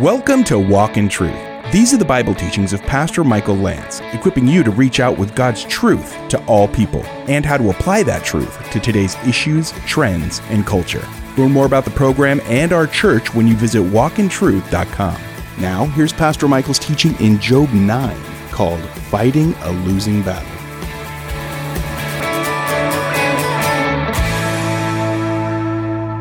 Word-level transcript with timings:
Welcome 0.00 0.44
to 0.44 0.58
Walk 0.58 0.98
in 0.98 1.08
Truth. 1.08 1.40
These 1.72 1.94
are 1.94 1.96
the 1.96 2.04
Bible 2.04 2.34
teachings 2.34 2.74
of 2.74 2.82
Pastor 2.82 3.24
Michael 3.24 3.54
Lance, 3.56 4.00
equipping 4.12 4.46
you 4.46 4.62
to 4.62 4.70
reach 4.70 5.00
out 5.00 5.16
with 5.16 5.34
God's 5.34 5.64
truth 5.64 6.14
to 6.28 6.44
all 6.44 6.68
people 6.68 7.02
and 7.28 7.46
how 7.46 7.56
to 7.56 7.70
apply 7.70 8.02
that 8.02 8.22
truth 8.22 8.58
to 8.72 8.78
today's 8.78 9.14
issues, 9.26 9.72
trends, 9.86 10.42
and 10.50 10.66
culture. 10.66 11.02
Learn 11.38 11.50
more 11.50 11.64
about 11.64 11.86
the 11.86 11.92
program 11.92 12.42
and 12.44 12.74
our 12.74 12.86
church 12.86 13.32
when 13.32 13.46
you 13.46 13.54
visit 13.54 13.78
walkintruth.com. 13.78 15.18
Now, 15.58 15.86
here's 15.86 16.12
Pastor 16.12 16.46
Michael's 16.46 16.78
teaching 16.78 17.18
in 17.18 17.40
Job 17.40 17.72
9 17.72 18.16
called 18.50 18.82
Fighting 19.08 19.54
a 19.62 19.70
Losing 19.86 20.20
Battle. 20.20 20.46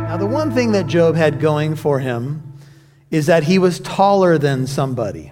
Now, 0.07 0.15
the 0.15 0.25
one 0.25 0.51
thing 0.51 0.71
that 0.71 0.87
Job 0.87 1.17
had 1.17 1.41
going 1.41 1.75
for 1.75 1.99
him 1.99 2.41
is 3.11 3.27
that 3.27 3.43
he 3.43 3.59
was 3.59 3.79
taller 3.79 4.37
than 4.37 4.67
somebody. 4.67 5.31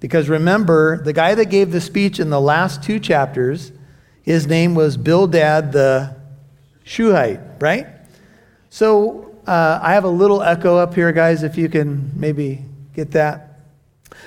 Because 0.00 0.28
remember, 0.28 1.02
the 1.02 1.12
guy 1.12 1.34
that 1.34 1.46
gave 1.46 1.72
the 1.72 1.80
speech 1.80 2.20
in 2.20 2.30
the 2.30 2.40
last 2.40 2.82
two 2.82 2.98
chapters, 2.98 3.72
his 4.22 4.46
name 4.46 4.74
was 4.74 4.96
Bildad 4.96 5.72
the 5.72 6.16
Shuhite, 6.84 7.40
right? 7.60 7.86
So 8.70 9.36
uh, 9.46 9.80
I 9.82 9.94
have 9.94 10.04
a 10.04 10.08
little 10.08 10.42
echo 10.42 10.76
up 10.76 10.94
here, 10.94 11.12
guys, 11.12 11.42
if 11.42 11.56
you 11.56 11.68
can 11.68 12.12
maybe 12.14 12.64
get 12.94 13.12
that. 13.12 13.60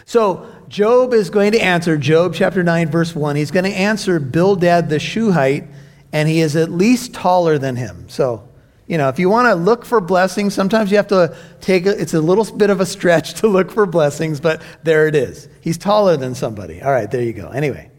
So 0.05 0.49
Job 0.67 1.13
is 1.13 1.29
going 1.29 1.51
to 1.53 1.59
answer, 1.59 1.97
Job 1.97 2.33
chapter 2.33 2.63
9, 2.63 2.89
verse 2.89 3.15
1. 3.15 3.35
He's 3.35 3.51
going 3.51 3.65
to 3.65 3.71
answer 3.71 4.19
Bildad 4.19 4.89
the 4.89 4.99
Shuhite, 4.99 5.65
and 6.11 6.27
he 6.27 6.41
is 6.41 6.55
at 6.55 6.71
least 6.71 7.13
taller 7.13 7.57
than 7.57 7.75
him. 7.75 8.09
So 8.09 8.47
you 8.87 8.97
know, 8.97 9.09
if 9.09 9.19
you 9.19 9.29
want 9.29 9.47
to 9.47 9.55
look 9.55 9.85
for 9.85 10.01
blessings, 10.01 10.53
sometimes 10.53 10.91
you 10.91 10.97
have 10.97 11.07
to 11.07 11.35
take 11.61 11.85
a, 11.85 11.99
it's 11.99 12.13
a 12.13 12.19
little 12.21 12.45
bit 12.55 12.69
of 12.69 12.81
a 12.81 12.85
stretch 12.85 13.33
to 13.41 13.47
look 13.47 13.71
for 13.71 13.85
blessings, 13.85 14.39
but 14.39 14.61
there 14.83 15.07
it 15.07 15.15
is. 15.15 15.47
He's 15.61 15.77
taller 15.77 16.17
than 16.17 16.35
somebody. 16.35 16.81
All 16.81 16.91
right, 16.91 17.09
there 17.09 17.21
you 17.21 17.33
go. 17.33 17.49
Anyway, 17.49 17.89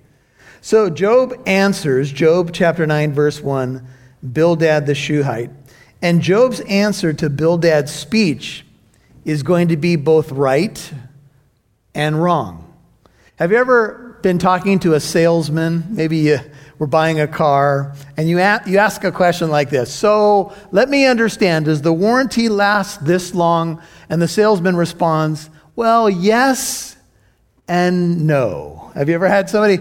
so 0.61 0.91
Job 0.91 1.35
answers, 1.47 2.13
Job 2.13 2.51
chapter 2.53 2.87
9, 2.87 3.13
verse 3.13 3.41
1, 3.41 3.87
Bildad 4.33 4.87
the 4.87 4.95
Shuhite. 4.95 5.51
And 6.01 6.21
Job's 6.21 6.61
answer 6.61 7.13
to 7.13 7.31
Bildad's 7.31 7.93
speech 7.93 8.65
is 9.25 9.43
going 9.43 9.69
to 9.69 9.77
be 9.77 9.97
both 9.97 10.33
right 10.33 10.93
and 11.95 12.21
wrong. 12.21 12.73
Have 13.37 13.51
you 13.53 13.59
ever 13.59 14.19
been 14.23 14.39
talking 14.39 14.79
to 14.81 14.95
a 14.95 15.01
salesman? 15.01 15.85
Maybe 15.91 16.19
you 16.19 16.39
we're 16.83 16.87
buying 16.89 17.21
a 17.21 17.29
car, 17.29 17.95
and 18.17 18.29
you, 18.29 18.41
a- 18.41 18.61
you 18.67 18.77
ask 18.79 19.05
a 19.05 19.13
question 19.13 19.51
like 19.51 19.71
this 19.71 19.95
So 19.95 20.53
let 20.73 20.89
me 20.89 21.07
understand, 21.07 21.67
does 21.67 21.81
the 21.81 21.93
warranty 21.93 22.49
last 22.49 23.05
this 23.05 23.37
long? 23.37 23.81
And 24.09 24.21
the 24.21 24.27
salesman 24.27 24.75
responds, 24.75 25.49
Well, 25.77 26.11
yes 26.11 26.97
and 27.69 28.27
no. 28.27 28.91
Have 28.97 29.09
you 29.09 29.15
ever 29.15 29.29
had 29.29 29.49
somebody? 29.49 29.79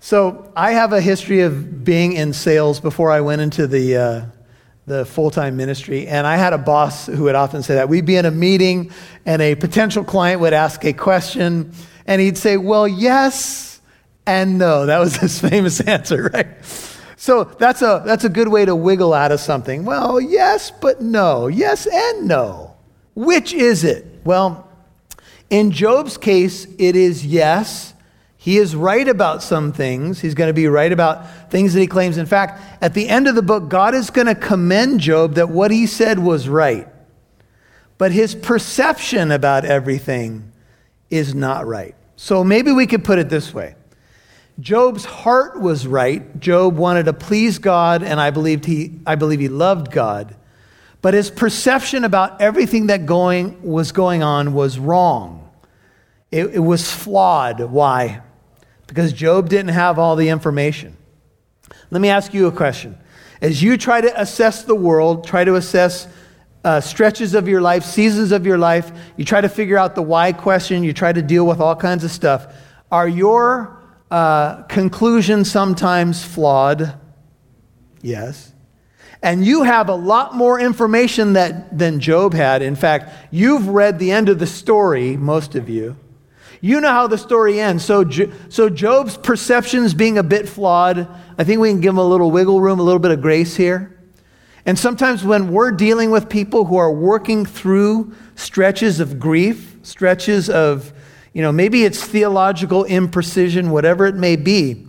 So 0.00 0.50
I 0.56 0.72
have 0.72 0.92
a 0.92 1.00
history 1.00 1.42
of 1.42 1.84
being 1.84 2.14
in 2.14 2.32
sales 2.32 2.80
before 2.80 3.12
I 3.12 3.20
went 3.20 3.40
into 3.40 3.68
the. 3.68 3.96
Uh, 3.96 4.22
the 4.86 5.04
full 5.04 5.30
time 5.30 5.56
ministry. 5.56 6.08
And 6.08 6.26
I 6.26 6.36
had 6.36 6.52
a 6.52 6.58
boss 6.58 7.06
who 7.06 7.24
would 7.24 7.36
often 7.36 7.62
say 7.62 7.76
that. 7.76 7.88
We'd 7.88 8.06
be 8.06 8.16
in 8.16 8.26
a 8.26 8.32
meeting, 8.32 8.90
and 9.24 9.40
a 9.40 9.54
potential 9.54 10.02
client 10.02 10.40
would 10.40 10.54
ask 10.54 10.84
a 10.84 10.92
question, 10.92 11.72
and 12.06 12.20
he'd 12.20 12.36
say, 12.36 12.56
Well, 12.56 12.88
yes 12.88 13.69
and 14.30 14.58
no. 14.58 14.86
That 14.86 14.98
was 14.98 15.16
his 15.16 15.40
famous 15.50 15.80
answer, 15.80 16.30
right? 16.32 16.46
So 17.16 17.44
that's 17.44 17.82
a, 17.82 18.02
that's 18.06 18.24
a 18.24 18.28
good 18.28 18.48
way 18.48 18.64
to 18.64 18.74
wiggle 18.76 19.12
out 19.12 19.32
of 19.32 19.40
something. 19.40 19.84
Well, 19.84 20.20
yes, 20.20 20.70
but 20.70 21.02
no. 21.02 21.48
Yes 21.48 21.86
and 21.86 22.28
no. 22.28 22.76
Which 23.14 23.52
is 23.52 23.84
it? 23.84 24.06
Well, 24.24 24.68
in 25.50 25.72
Job's 25.72 26.16
case, 26.16 26.66
it 26.78 26.94
is 26.96 27.26
yes. 27.26 27.92
He 28.36 28.56
is 28.56 28.74
right 28.74 29.06
about 29.06 29.42
some 29.42 29.72
things. 29.72 30.20
He's 30.20 30.34
going 30.34 30.48
to 30.48 30.54
be 30.54 30.68
right 30.68 30.92
about 30.92 31.50
things 31.50 31.74
that 31.74 31.80
he 31.80 31.86
claims. 31.86 32.16
In 32.16 32.24
fact, 32.24 32.62
at 32.80 32.94
the 32.94 33.08
end 33.08 33.26
of 33.26 33.34
the 33.34 33.42
book, 33.42 33.68
God 33.68 33.94
is 33.94 34.08
going 34.10 34.28
to 34.28 34.34
commend 34.34 35.00
Job 35.00 35.34
that 35.34 35.50
what 35.50 35.70
he 35.70 35.86
said 35.86 36.18
was 36.18 36.48
right. 36.48 36.88
But 37.98 38.12
his 38.12 38.34
perception 38.34 39.30
about 39.30 39.66
everything 39.66 40.52
is 41.10 41.34
not 41.34 41.66
right. 41.66 41.94
So 42.16 42.44
maybe 42.44 42.72
we 42.72 42.86
could 42.86 43.04
put 43.04 43.18
it 43.18 43.28
this 43.28 43.52
way 43.52 43.74
Job's 44.60 45.04
heart 45.04 45.58
was 45.60 45.86
right. 45.86 46.38
Job 46.38 46.76
wanted 46.76 47.04
to 47.06 47.12
please 47.12 47.58
God, 47.58 48.02
and 48.02 48.20
I, 48.20 48.30
believed 48.30 48.66
he, 48.66 49.00
I 49.06 49.14
believe 49.14 49.40
he 49.40 49.48
loved 49.48 49.90
God. 49.90 50.36
But 51.02 51.14
his 51.14 51.30
perception 51.30 52.04
about 52.04 52.40
everything 52.40 52.88
that 52.88 53.06
going, 53.06 53.62
was 53.62 53.92
going 53.92 54.22
on 54.22 54.52
was 54.52 54.78
wrong. 54.78 55.50
It, 56.30 56.46
it 56.54 56.58
was 56.60 56.90
flawed. 56.90 57.60
Why? 57.60 58.20
Because 58.86 59.12
Job 59.12 59.48
didn't 59.48 59.72
have 59.72 59.98
all 59.98 60.16
the 60.16 60.28
information. 60.28 60.96
Let 61.90 62.00
me 62.00 62.10
ask 62.10 62.34
you 62.34 62.46
a 62.46 62.52
question. 62.52 62.98
As 63.40 63.62
you 63.62 63.78
try 63.78 64.00
to 64.02 64.20
assess 64.20 64.64
the 64.64 64.74
world, 64.74 65.26
try 65.26 65.44
to 65.44 65.54
assess 65.54 66.06
uh, 66.62 66.80
stretches 66.80 67.34
of 67.34 67.48
your 67.48 67.62
life, 67.62 67.84
seasons 67.84 68.32
of 68.32 68.44
your 68.44 68.58
life, 68.58 68.92
you 69.16 69.24
try 69.24 69.40
to 69.40 69.48
figure 69.48 69.78
out 69.78 69.94
the 69.94 70.02
why 70.02 70.32
question, 70.32 70.84
you 70.84 70.92
try 70.92 71.12
to 71.12 71.22
deal 71.22 71.46
with 71.46 71.60
all 71.60 71.74
kinds 71.74 72.04
of 72.04 72.10
stuff, 72.10 72.54
are 72.90 73.08
your 73.08 73.79
uh, 74.10 74.62
conclusion 74.64 75.44
sometimes 75.44 76.24
flawed. 76.24 76.98
Yes. 78.02 78.52
And 79.22 79.44
you 79.44 79.64
have 79.64 79.88
a 79.88 79.94
lot 79.94 80.34
more 80.34 80.58
information 80.58 81.34
that, 81.34 81.78
than 81.78 82.00
Job 82.00 82.32
had. 82.32 82.62
In 82.62 82.74
fact, 82.74 83.12
you've 83.30 83.68
read 83.68 83.98
the 83.98 84.10
end 84.10 84.28
of 84.28 84.38
the 84.38 84.46
story, 84.46 85.16
most 85.16 85.54
of 85.54 85.68
you. 85.68 85.96
You 86.62 86.80
know 86.80 86.90
how 86.90 87.06
the 87.06 87.18
story 87.18 87.60
ends. 87.60 87.84
So, 87.84 88.08
so 88.48 88.68
Job's 88.68 89.16
perceptions 89.16 89.94
being 89.94 90.18
a 90.18 90.22
bit 90.22 90.48
flawed, 90.48 91.08
I 91.38 91.44
think 91.44 91.60
we 91.60 91.70
can 91.70 91.80
give 91.80 91.90
him 91.90 91.98
a 91.98 92.06
little 92.06 92.30
wiggle 92.30 92.60
room, 92.60 92.80
a 92.80 92.82
little 92.82 92.98
bit 92.98 93.10
of 93.10 93.20
grace 93.20 93.56
here. 93.56 93.98
And 94.66 94.78
sometimes 94.78 95.24
when 95.24 95.52
we're 95.52 95.70
dealing 95.70 96.10
with 96.10 96.28
people 96.28 96.66
who 96.66 96.76
are 96.76 96.92
working 96.92 97.46
through 97.46 98.14
stretches 98.34 99.00
of 99.00 99.18
grief, 99.18 99.76
stretches 99.82 100.50
of 100.50 100.92
you 101.32 101.42
know, 101.42 101.52
maybe 101.52 101.84
it's 101.84 102.02
theological 102.02 102.84
imprecision, 102.84 103.70
whatever 103.70 104.06
it 104.06 104.16
may 104.16 104.36
be. 104.36 104.86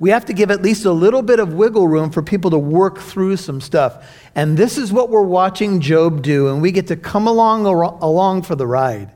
We 0.00 0.10
have 0.10 0.24
to 0.26 0.32
give 0.32 0.50
at 0.50 0.62
least 0.62 0.84
a 0.84 0.92
little 0.92 1.22
bit 1.22 1.38
of 1.38 1.54
wiggle 1.54 1.86
room 1.86 2.10
for 2.10 2.22
people 2.22 2.50
to 2.50 2.58
work 2.58 2.98
through 2.98 3.36
some 3.36 3.60
stuff. 3.60 4.10
And 4.34 4.56
this 4.56 4.76
is 4.76 4.92
what 4.92 5.08
we're 5.08 5.22
watching 5.22 5.80
Job 5.80 6.22
do, 6.22 6.48
and 6.48 6.60
we 6.60 6.72
get 6.72 6.88
to 6.88 6.96
come 6.96 7.26
along, 7.26 7.66
along 7.66 8.42
for 8.42 8.56
the 8.56 8.66
ride. 8.66 9.12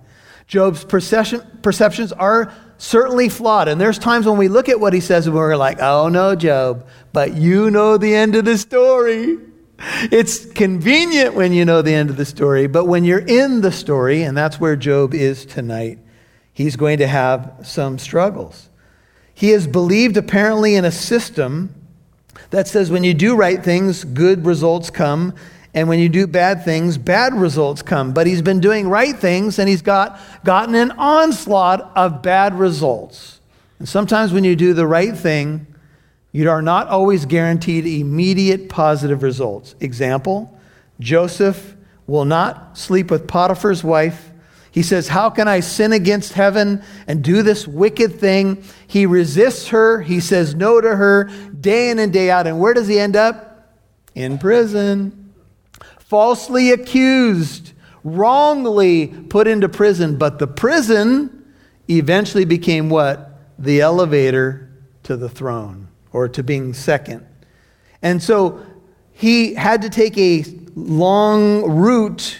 Job's 0.46 0.84
perception, 0.84 1.42
perceptions 1.62 2.12
are 2.12 2.52
certainly 2.78 3.28
flawed. 3.28 3.68
And 3.68 3.80
there's 3.80 3.98
times 3.98 4.24
when 4.24 4.38
we 4.38 4.48
look 4.48 4.68
at 4.68 4.80
what 4.80 4.92
he 4.92 5.00
says 5.00 5.26
and 5.26 5.34
we're 5.34 5.56
like, 5.56 5.78
oh 5.80 6.08
no, 6.08 6.34
Job, 6.34 6.86
but 7.12 7.34
you 7.34 7.70
know 7.70 7.98
the 7.98 8.14
end 8.14 8.36
of 8.36 8.44
the 8.44 8.56
story. 8.56 9.38
It's 9.80 10.44
convenient 10.44 11.34
when 11.34 11.52
you 11.52 11.64
know 11.64 11.82
the 11.82 11.94
end 11.94 12.10
of 12.10 12.16
the 12.16 12.24
story, 12.24 12.66
but 12.66 12.86
when 12.86 13.04
you're 13.04 13.18
in 13.18 13.60
the 13.60 13.70
story, 13.70 14.22
and 14.22 14.36
that's 14.36 14.58
where 14.58 14.74
Job 14.74 15.14
is 15.14 15.44
tonight, 15.44 15.98
he's 16.58 16.74
going 16.74 16.98
to 16.98 17.06
have 17.06 17.54
some 17.62 18.00
struggles. 18.00 18.68
He 19.32 19.50
has 19.50 19.68
believed 19.68 20.16
apparently 20.16 20.74
in 20.74 20.84
a 20.84 20.90
system 20.90 21.72
that 22.50 22.66
says 22.66 22.90
when 22.90 23.04
you 23.04 23.14
do 23.14 23.36
right 23.36 23.62
things, 23.62 24.02
good 24.02 24.44
results 24.44 24.90
come, 24.90 25.34
and 25.72 25.88
when 25.88 26.00
you 26.00 26.08
do 26.08 26.26
bad 26.26 26.64
things, 26.64 26.98
bad 26.98 27.32
results 27.32 27.80
come. 27.80 28.12
But 28.12 28.26
he's 28.26 28.42
been 28.42 28.58
doing 28.58 28.88
right 28.88 29.16
things 29.16 29.60
and 29.60 29.68
he's 29.68 29.82
got 29.82 30.18
gotten 30.44 30.74
an 30.74 30.90
onslaught 30.98 31.92
of 31.94 32.22
bad 32.22 32.58
results. 32.58 33.38
And 33.78 33.88
sometimes 33.88 34.32
when 34.32 34.42
you 34.42 34.56
do 34.56 34.74
the 34.74 34.86
right 34.86 35.16
thing, 35.16 35.64
you 36.32 36.50
are 36.50 36.60
not 36.60 36.88
always 36.88 37.24
guaranteed 37.24 37.86
immediate 37.86 38.68
positive 38.68 39.22
results. 39.22 39.76
Example, 39.78 40.58
Joseph 40.98 41.76
will 42.08 42.24
not 42.24 42.76
sleep 42.76 43.12
with 43.12 43.28
Potiphar's 43.28 43.84
wife 43.84 44.27
he 44.70 44.82
says, 44.82 45.08
How 45.08 45.30
can 45.30 45.48
I 45.48 45.60
sin 45.60 45.92
against 45.92 46.34
heaven 46.34 46.82
and 47.06 47.22
do 47.22 47.42
this 47.42 47.66
wicked 47.66 48.18
thing? 48.18 48.62
He 48.86 49.06
resists 49.06 49.68
her. 49.68 50.02
He 50.02 50.20
says 50.20 50.54
no 50.54 50.80
to 50.80 50.96
her 50.96 51.24
day 51.60 51.90
in 51.90 51.98
and 51.98 52.12
day 52.12 52.30
out. 52.30 52.46
And 52.46 52.60
where 52.60 52.74
does 52.74 52.88
he 52.88 52.98
end 52.98 53.16
up? 53.16 53.74
In 54.14 54.38
prison. 54.38 55.32
Falsely 55.98 56.70
accused, 56.70 57.72
wrongly 58.02 59.08
put 59.08 59.46
into 59.46 59.68
prison. 59.68 60.16
But 60.16 60.38
the 60.38 60.46
prison 60.46 61.46
eventually 61.88 62.44
became 62.44 62.88
what? 62.88 63.38
The 63.58 63.80
elevator 63.80 64.70
to 65.04 65.16
the 65.16 65.28
throne 65.28 65.88
or 66.12 66.28
to 66.28 66.42
being 66.42 66.74
second. 66.74 67.26
And 68.02 68.22
so 68.22 68.64
he 69.12 69.54
had 69.54 69.82
to 69.82 69.90
take 69.90 70.16
a 70.16 70.44
long 70.74 71.64
route 71.68 72.38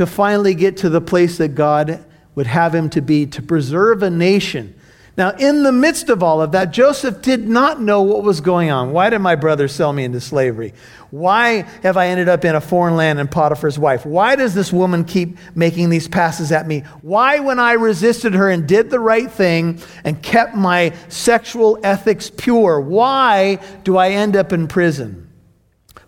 to 0.00 0.06
finally 0.06 0.54
get 0.54 0.78
to 0.78 0.88
the 0.88 1.02
place 1.02 1.36
that 1.36 1.48
God 1.48 2.02
would 2.34 2.46
have 2.46 2.74
him 2.74 2.88
to 2.88 3.02
be, 3.02 3.26
to 3.26 3.42
preserve 3.42 4.02
a 4.02 4.08
nation. 4.08 4.74
Now, 5.18 5.32
in 5.32 5.62
the 5.62 5.72
midst 5.72 6.08
of 6.08 6.22
all 6.22 6.40
of 6.40 6.52
that, 6.52 6.70
Joseph 6.70 7.20
did 7.20 7.46
not 7.46 7.82
know 7.82 8.00
what 8.00 8.22
was 8.22 8.40
going 8.40 8.70
on. 8.70 8.92
Why 8.92 9.10
did 9.10 9.18
my 9.18 9.34
brother 9.34 9.68
sell 9.68 9.92
me 9.92 10.04
into 10.04 10.18
slavery? 10.18 10.72
Why 11.10 11.66
have 11.82 11.98
I 11.98 12.06
ended 12.06 12.30
up 12.30 12.46
in 12.46 12.54
a 12.54 12.62
foreign 12.62 12.96
land 12.96 13.18
and 13.20 13.30
Potiphar's 13.30 13.78
wife? 13.78 14.06
Why 14.06 14.36
does 14.36 14.54
this 14.54 14.72
woman 14.72 15.04
keep 15.04 15.36
making 15.54 15.90
these 15.90 16.08
passes 16.08 16.50
at 16.50 16.66
me? 16.66 16.80
Why, 17.02 17.40
when 17.40 17.58
I 17.58 17.72
resisted 17.72 18.32
her 18.32 18.48
and 18.48 18.66
did 18.66 18.88
the 18.88 19.00
right 19.00 19.30
thing 19.30 19.80
and 20.02 20.22
kept 20.22 20.54
my 20.54 20.94
sexual 21.10 21.78
ethics 21.82 22.30
pure, 22.34 22.80
why 22.80 23.56
do 23.84 23.98
I 23.98 24.12
end 24.12 24.34
up 24.34 24.54
in 24.54 24.66
prison? 24.66 25.28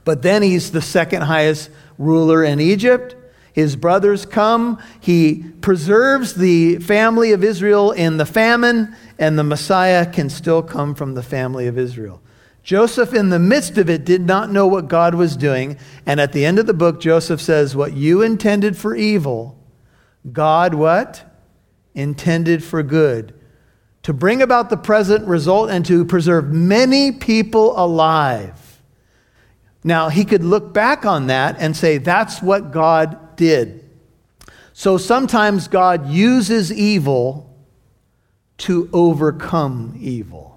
But 0.07 0.23
then 0.23 0.41
he's 0.41 0.73
the 0.73 0.81
second 0.81 1.21
highest 1.21 1.69
ruler 1.99 2.43
in 2.43 2.59
Egypt. 2.59 3.17
His 3.53 3.77
brothers 3.77 4.25
come. 4.25 4.83
He 5.01 5.45
preserves 5.61 6.35
the 6.35 6.79
family 6.79 7.33
of 7.33 7.45
Israel 7.45 7.93
in 7.93 8.17
the 8.17 8.27
famine, 8.27 8.97
and 9.19 9.39
the 9.39 9.45
Messiah 9.45 10.11
can 10.11 10.31
still 10.31 10.63
come 10.63 10.95
from 10.95 11.15
the 11.15 11.23
family 11.23 11.67
of 11.67 11.79
Israel. 11.79 12.23
Joseph, 12.63 13.13
in 13.13 13.29
the 13.29 13.39
midst 13.39 13.77
of 13.77 13.91
it, 13.91 14.05
did 14.05 14.23
not 14.23 14.51
know 14.51 14.67
what 14.67 14.89
God 14.89 15.15
was 15.15 15.37
doing. 15.37 15.79
And 16.07 16.21
at 16.21 16.33
the 16.33 16.45
end 16.45 16.59
of 16.59 16.67
the 16.67 16.75
book, 16.75 17.01
Joseph 17.01 17.41
says, 17.41 17.75
What 17.75 17.93
you 17.93 18.23
intended 18.23 18.77
for 18.77 18.95
evil, 18.95 19.59
God 20.31 20.75
what? 20.75 21.25
Intended 21.95 22.63
for 22.63 22.83
good. 22.83 23.35
To 24.05 24.13
bring 24.13 24.43
about 24.43 24.71
the 24.71 24.77
present 24.77 25.27
result 25.27 25.71
and 25.71 25.85
to 25.87 26.05
preserve 26.05 26.53
many 26.53 27.13
people 27.13 27.79
alive. 27.79 28.81
Now, 29.85 30.09
he 30.09 30.25
could 30.25 30.45
look 30.45 30.73
back 30.73 31.05
on 31.05 31.27
that 31.27 31.57
and 31.59 31.77
say, 31.77 31.99
That's 31.99 32.41
what 32.41 32.71
God 32.71 33.19
did. 33.37 33.89
So 34.73 34.97
sometimes 34.97 35.69
God 35.69 36.09
uses 36.09 36.73
evil 36.73 37.55
to 38.59 38.89
overcome 38.93 39.97
evil. 40.01 40.53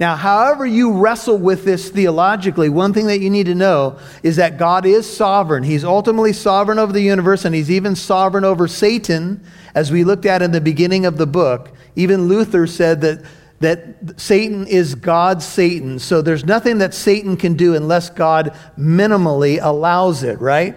Now, 0.00 0.16
however 0.16 0.66
you 0.66 0.92
wrestle 0.92 1.38
with 1.38 1.64
this 1.64 1.88
theologically, 1.88 2.68
one 2.68 2.92
thing 2.92 3.06
that 3.06 3.20
you 3.20 3.30
need 3.30 3.46
to 3.46 3.54
know 3.54 3.98
is 4.24 4.36
that 4.36 4.58
God 4.58 4.86
is 4.86 5.08
sovereign. 5.08 5.62
He's 5.62 5.84
ultimately 5.84 6.32
sovereign 6.32 6.80
over 6.80 6.92
the 6.92 7.00
universe, 7.00 7.44
and 7.44 7.54
He's 7.54 7.70
even 7.70 7.94
sovereign 7.94 8.44
over 8.44 8.66
Satan, 8.66 9.44
as 9.74 9.92
we 9.92 10.02
looked 10.02 10.26
at 10.26 10.42
in 10.42 10.50
the 10.50 10.60
beginning 10.60 11.06
of 11.06 11.16
the 11.16 11.26
book. 11.26 11.70
Even 11.94 12.26
Luther 12.26 12.66
said 12.66 13.02
that, 13.02 13.24
that 13.60 14.20
Satan 14.20 14.66
is 14.66 14.96
God's 14.96 15.46
Satan. 15.46 16.00
So 16.00 16.22
there's 16.22 16.44
nothing 16.44 16.78
that 16.78 16.92
Satan 16.92 17.36
can 17.36 17.54
do 17.54 17.76
unless 17.76 18.10
God 18.10 18.56
minimally 18.76 19.60
allows 19.62 20.24
it, 20.24 20.40
right? 20.40 20.76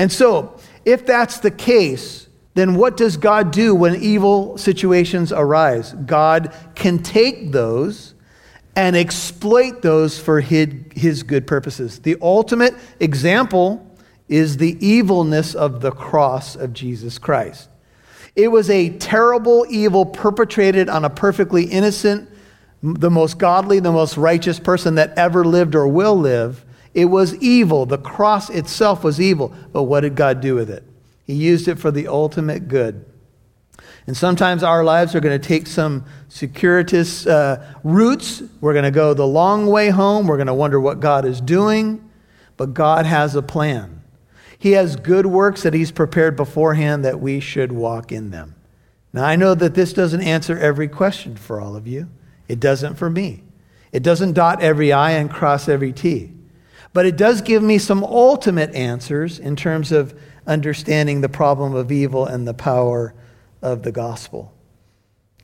And 0.00 0.10
so, 0.10 0.56
if 0.86 1.04
that's 1.04 1.40
the 1.40 1.50
case, 1.50 2.26
then 2.54 2.74
what 2.74 2.96
does 2.96 3.18
God 3.18 3.50
do 3.50 3.74
when 3.74 3.96
evil 3.96 4.56
situations 4.56 5.30
arise? 5.30 5.92
God 5.92 6.54
can 6.74 7.02
take 7.02 7.52
those 7.52 8.14
and 8.74 8.96
exploit 8.96 9.82
those 9.82 10.18
for 10.18 10.40
his 10.40 11.22
good 11.22 11.46
purposes. 11.46 11.98
The 11.98 12.16
ultimate 12.22 12.74
example 12.98 13.94
is 14.26 14.56
the 14.56 14.78
evilness 14.80 15.54
of 15.54 15.82
the 15.82 15.90
cross 15.90 16.56
of 16.56 16.72
Jesus 16.72 17.18
Christ. 17.18 17.68
It 18.34 18.48
was 18.48 18.70
a 18.70 18.96
terrible 18.96 19.66
evil 19.68 20.06
perpetrated 20.06 20.88
on 20.88 21.04
a 21.04 21.10
perfectly 21.10 21.64
innocent, 21.64 22.26
the 22.82 23.10
most 23.10 23.36
godly, 23.36 23.80
the 23.80 23.92
most 23.92 24.16
righteous 24.16 24.58
person 24.58 24.94
that 24.94 25.18
ever 25.18 25.44
lived 25.44 25.74
or 25.74 25.86
will 25.86 26.16
live. 26.16 26.64
It 26.94 27.06
was 27.06 27.34
evil. 27.36 27.86
The 27.86 27.98
cross 27.98 28.50
itself 28.50 29.04
was 29.04 29.20
evil. 29.20 29.54
But 29.72 29.84
what 29.84 30.00
did 30.00 30.16
God 30.16 30.40
do 30.40 30.54
with 30.54 30.70
it? 30.70 30.84
He 31.26 31.34
used 31.34 31.68
it 31.68 31.78
for 31.78 31.90
the 31.90 32.08
ultimate 32.08 32.68
good. 32.68 33.04
And 34.06 34.16
sometimes 34.16 34.62
our 34.62 34.82
lives 34.82 35.14
are 35.14 35.20
going 35.20 35.38
to 35.38 35.48
take 35.48 35.66
some 35.66 36.04
circuitous 36.28 37.26
uh, 37.26 37.64
routes. 37.84 38.42
We're 38.60 38.72
going 38.72 38.84
to 38.84 38.90
go 38.90 39.14
the 39.14 39.26
long 39.26 39.66
way 39.66 39.90
home. 39.90 40.26
We're 40.26 40.36
going 40.36 40.48
to 40.48 40.54
wonder 40.54 40.80
what 40.80 41.00
God 41.00 41.24
is 41.24 41.40
doing. 41.40 42.10
But 42.56 42.74
God 42.74 43.06
has 43.06 43.36
a 43.36 43.42
plan. 43.42 44.02
He 44.58 44.72
has 44.72 44.96
good 44.96 45.26
works 45.26 45.62
that 45.62 45.74
He's 45.74 45.92
prepared 45.92 46.36
beforehand 46.36 47.04
that 47.04 47.20
we 47.20 47.40
should 47.40 47.72
walk 47.72 48.10
in 48.10 48.30
them. 48.30 48.56
Now, 49.12 49.24
I 49.24 49.36
know 49.36 49.54
that 49.54 49.74
this 49.74 49.92
doesn't 49.92 50.20
answer 50.20 50.58
every 50.58 50.88
question 50.88 51.36
for 51.36 51.60
all 51.60 51.76
of 51.76 51.86
you. 51.86 52.08
It 52.48 52.60
doesn't 52.60 52.96
for 52.96 53.08
me. 53.08 53.44
It 53.92 54.02
doesn't 54.02 54.34
dot 54.34 54.62
every 54.62 54.92
I 54.92 55.12
and 55.12 55.30
cross 55.30 55.68
every 55.68 55.92
T. 55.92 56.32
But 56.92 57.06
it 57.06 57.16
does 57.16 57.40
give 57.40 57.62
me 57.62 57.78
some 57.78 58.02
ultimate 58.02 58.74
answers 58.74 59.38
in 59.38 59.56
terms 59.56 59.92
of 59.92 60.18
understanding 60.46 61.20
the 61.20 61.28
problem 61.28 61.74
of 61.74 61.92
evil 61.92 62.26
and 62.26 62.46
the 62.46 62.54
power 62.54 63.14
of 63.62 63.82
the 63.82 63.92
gospel. 63.92 64.52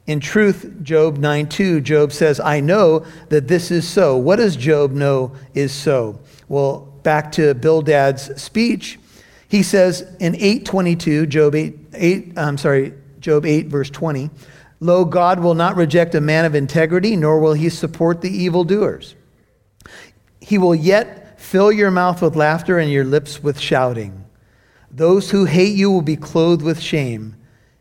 In 0.06 0.20
truth, 0.20 0.82
Job 0.82 1.18
9 1.18 1.48
2, 1.48 1.80
Job 1.80 2.12
says, 2.12 2.38
I 2.38 2.60
know 2.60 3.04
that 3.28 3.48
this 3.48 3.70
is 3.70 3.86
so. 3.88 4.16
What 4.16 4.36
does 4.36 4.56
Job 4.56 4.92
know 4.92 5.32
is 5.54 5.72
so? 5.72 6.20
Well, 6.48 6.80
back 7.02 7.32
to 7.32 7.54
Bildad's 7.54 8.40
speech, 8.40 8.98
he 9.48 9.62
says 9.62 10.02
in 10.20 10.34
822, 10.36 11.26
Job 11.26 11.54
8, 11.54 11.78
8 11.92 12.32
I'm 12.38 12.58
sorry, 12.58 12.94
Job 13.20 13.46
8, 13.46 13.66
verse 13.66 13.90
20, 13.90 14.30
Lo, 14.78 15.04
God 15.04 15.40
will 15.40 15.54
not 15.54 15.76
reject 15.76 16.14
a 16.14 16.20
man 16.20 16.44
of 16.44 16.54
integrity, 16.54 17.16
nor 17.16 17.40
will 17.40 17.54
he 17.54 17.68
support 17.68 18.20
the 18.20 18.30
evildoers. 18.30 19.14
He 20.40 20.58
will 20.58 20.74
yet 20.74 21.25
Fill 21.46 21.70
your 21.70 21.92
mouth 21.92 22.22
with 22.22 22.34
laughter 22.34 22.76
and 22.76 22.90
your 22.90 23.04
lips 23.04 23.40
with 23.40 23.60
shouting. 23.60 24.24
Those 24.90 25.30
who 25.30 25.44
hate 25.44 25.76
you 25.76 25.92
will 25.92 26.02
be 26.02 26.16
clothed 26.16 26.60
with 26.60 26.80
shame, 26.80 27.36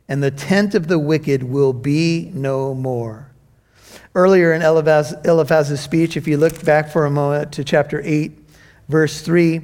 and 0.07 0.21
the 0.21 0.29
tent 0.29 0.75
of 0.75 0.87
the 0.87 0.99
wicked 0.99 1.41
will 1.41 1.73
be 1.73 2.29
no 2.31 2.75
more. 2.75 3.31
Earlier 4.13 4.53
in 4.53 4.61
Eliphaz, 4.61 5.15
Eliphaz's 5.25 5.81
speech, 5.81 6.15
if 6.15 6.27
you 6.27 6.37
look 6.37 6.63
back 6.63 6.91
for 6.91 7.07
a 7.07 7.09
moment 7.09 7.53
to 7.53 7.63
chapter 7.63 8.03
8, 8.05 8.37
verse 8.87 9.21
3, 9.21 9.61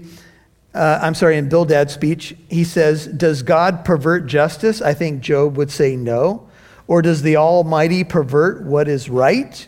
uh, 0.74 1.00
I'm 1.00 1.14
sorry, 1.14 1.38
in 1.38 1.48
Bildad's 1.48 1.94
speech, 1.94 2.36
he 2.50 2.64
says, 2.64 3.06
Does 3.06 3.44
God 3.44 3.86
pervert 3.86 4.26
justice? 4.26 4.82
I 4.82 4.96
think 4.96 5.22
Job 5.22 5.56
would 5.58 5.70
say 5.70 5.96
no. 5.96 6.50
Or 6.88 7.04
does 7.04 7.22
the 7.22 7.36
Almighty 7.38 8.04
pervert 8.04 8.64
what 8.64 8.88
is 8.88 9.12
right? 9.12 9.68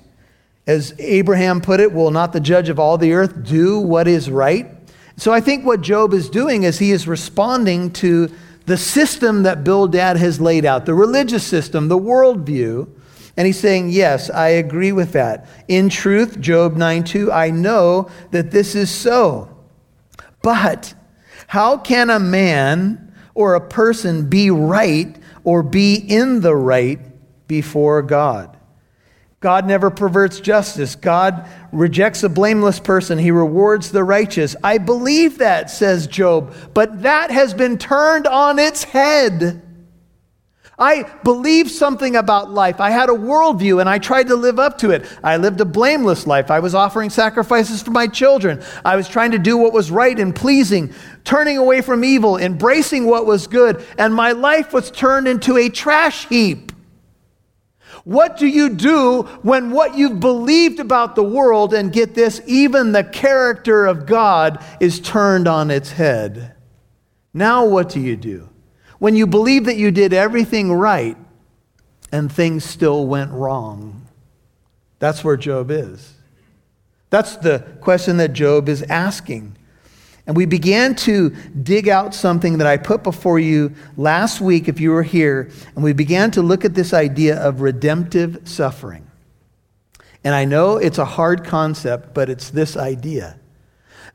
As 0.66 0.94
Abraham 0.98 1.60
put 1.60 1.80
it, 1.80 1.92
will 1.92 2.12
not 2.12 2.32
the 2.32 2.40
judge 2.40 2.70
of 2.70 2.80
all 2.80 2.98
the 2.98 3.14
earth 3.14 3.44
do 3.44 3.80
what 3.80 4.08
is 4.08 4.30
right? 4.30 4.68
So 5.18 5.32
I 5.34 5.42
think 5.42 5.66
what 5.66 5.82
Job 5.82 6.14
is 6.14 6.30
doing 6.30 6.64
is 6.64 6.80
he 6.80 6.92
is 6.92 7.08
responding 7.08 7.92
to 7.94 8.32
the 8.66 8.78
system 8.78 9.44
that 9.44 9.64
Bildad 9.64 10.18
has 10.18 10.40
laid 10.40 10.66
out, 10.66 10.86
the 10.86 10.94
religious 10.94 11.46
system, 11.46 11.90
the 11.90 12.00
worldview. 12.00 12.88
And 13.36 13.46
he's 13.46 13.60
saying, 13.60 13.90
Yes, 13.90 14.30
I 14.30 14.50
agree 14.50 14.92
with 14.92 15.12
that. 15.14 15.48
In 15.68 15.90
truth, 15.90 16.40
Job 16.40 16.78
9 16.78 17.04
2, 17.04 17.32
I 17.32 17.50
know 17.50 18.10
that 18.32 18.52
this 18.52 18.76
is 18.76 18.90
so. 18.90 19.50
But 20.42 20.94
how 21.48 21.78
can 21.78 22.10
a 22.10 22.20
man 22.20 23.14
or 23.34 23.56
a 23.56 23.62
person 23.62 24.30
be 24.30 24.50
right 24.50 25.16
or 25.44 25.64
be 25.64 25.96
in 25.96 26.42
the 26.42 26.56
right 26.56 27.00
before 27.48 28.02
God? 28.02 28.58
God 29.44 29.68
never 29.68 29.90
perverts 29.90 30.40
justice. 30.40 30.96
God 30.96 31.46
rejects 31.74 32.24
a 32.24 32.30
blameless 32.30 32.80
person. 32.80 33.18
He 33.18 33.30
rewards 33.30 33.92
the 33.92 34.02
righteous. 34.02 34.56
I 34.64 34.78
believe 34.78 35.40
that, 35.40 35.70
says 35.70 36.08
Job, 36.08 36.56
but 36.74 37.02
that 37.02 37.30
has 37.30 37.54
been 37.54 37.78
turned 37.78 38.26
on 38.26 38.58
its 38.58 38.86
head. 38.86 39.62
I 40.80 41.04
believed 41.26 41.72
something 41.72 42.16
about 42.16 42.52
life. 42.52 42.80
I 42.80 42.92
had 42.92 43.10
a 43.10 43.14
worldview 43.14 43.82
and 43.82 43.90
I 43.90 44.00
tried 44.00 44.30
to 44.30 44.38
live 44.38 44.60
up 44.60 44.78
to 44.78 44.92
it. 44.92 45.06
I 45.22 45.36
lived 45.36 45.60
a 45.60 45.66
blameless 45.66 46.26
life. 46.26 46.50
I 46.50 46.62
was 46.62 46.74
offering 46.74 47.10
sacrifices 47.10 47.82
for 47.82 47.92
my 47.92 48.08
children. 48.08 48.64
I 48.86 48.96
was 48.96 49.10
trying 49.10 49.32
to 49.32 49.40
do 49.40 49.58
what 49.58 49.74
was 49.74 49.92
right 49.92 50.18
and 50.18 50.34
pleasing, 50.34 50.94
turning 51.26 51.58
away 51.58 51.82
from 51.82 52.06
evil, 52.06 52.38
embracing 52.38 53.08
what 53.08 53.26
was 53.26 53.48
good, 53.48 53.86
and 53.98 54.16
my 54.16 54.32
life 54.32 54.72
was 54.72 54.90
turned 54.90 55.28
into 55.28 55.58
a 55.58 55.68
trash 55.68 56.30
heap. 56.30 56.73
What 58.04 58.38
do 58.38 58.48
you 58.48 58.70
do 58.70 59.24
when 59.44 59.72
what 59.72 59.96
you've 59.96 60.20
believed 60.20 60.80
about 60.80 61.16
the 61.16 61.24
world, 61.24 61.74
and 61.74 61.94
get 61.94 62.14
this, 62.16 62.42
even 62.46 62.92
the 62.92 63.04
character 63.04 63.86
of 63.86 64.06
God 64.06 64.64
is 64.80 65.00
turned 65.00 65.48
on 65.48 65.72
its 65.72 65.92
head? 65.92 66.56
Now, 67.34 67.66
what 67.66 67.90
do 67.90 68.00
you 68.00 68.16
do? 68.16 68.50
When 69.00 69.16
you 69.16 69.26
believe 69.26 69.66
that 69.66 69.78
you 69.78 69.92
did 69.92 70.14
everything 70.14 70.72
right 70.72 71.18
and 72.12 72.32
things 72.32 72.64
still 72.64 73.08
went 73.08 73.32
wrong. 73.32 74.08
That's 75.00 75.24
where 75.24 75.36
Job 75.36 75.72
is. 75.72 76.14
That's 77.10 77.36
the 77.38 77.60
question 77.82 78.18
that 78.18 78.34
Job 78.34 78.70
is 78.70 78.84
asking. 78.84 79.58
And 80.26 80.38
we 80.38 80.46
began 80.46 80.96
to 80.96 81.32
dig 81.64 81.90
out 81.90 82.16
something 82.16 82.58
that 82.60 82.68
I 82.68 82.78
put 82.78 83.04
before 83.04 83.40
you 83.40 83.74
last 83.98 84.40
week, 84.40 84.70
if 84.70 84.80
you 84.80 84.92
were 84.92 85.04
here, 85.04 85.50
and 85.76 85.84
we 85.84 85.92
began 85.92 86.32
to 86.32 86.42
look 86.42 86.64
at 86.64 86.76
this 86.76 86.94
idea 86.94 87.38
of 87.38 87.60
redemptive 87.60 88.42
suffering. 88.46 89.06
And 90.24 90.34
I 90.34 90.46
know 90.46 90.78
it's 90.78 90.98
a 90.98 91.06
hard 91.06 91.44
concept, 91.44 92.14
but 92.14 92.30
it's 92.30 92.50
this 92.50 92.78
idea 92.78 93.38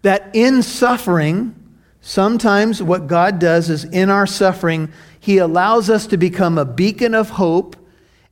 that 0.02 0.30
in 0.32 0.62
suffering, 0.62 1.54
sometimes 2.00 2.82
what 2.82 3.08
God 3.08 3.38
does 3.38 3.68
is 3.68 3.84
in 3.84 4.10
our 4.10 4.26
suffering, 4.26 4.92
He 5.18 5.38
allows 5.38 5.90
us 5.90 6.06
to 6.06 6.16
become 6.16 6.56
a 6.56 6.64
beacon 6.64 7.14
of 7.14 7.30
hope 7.30 7.76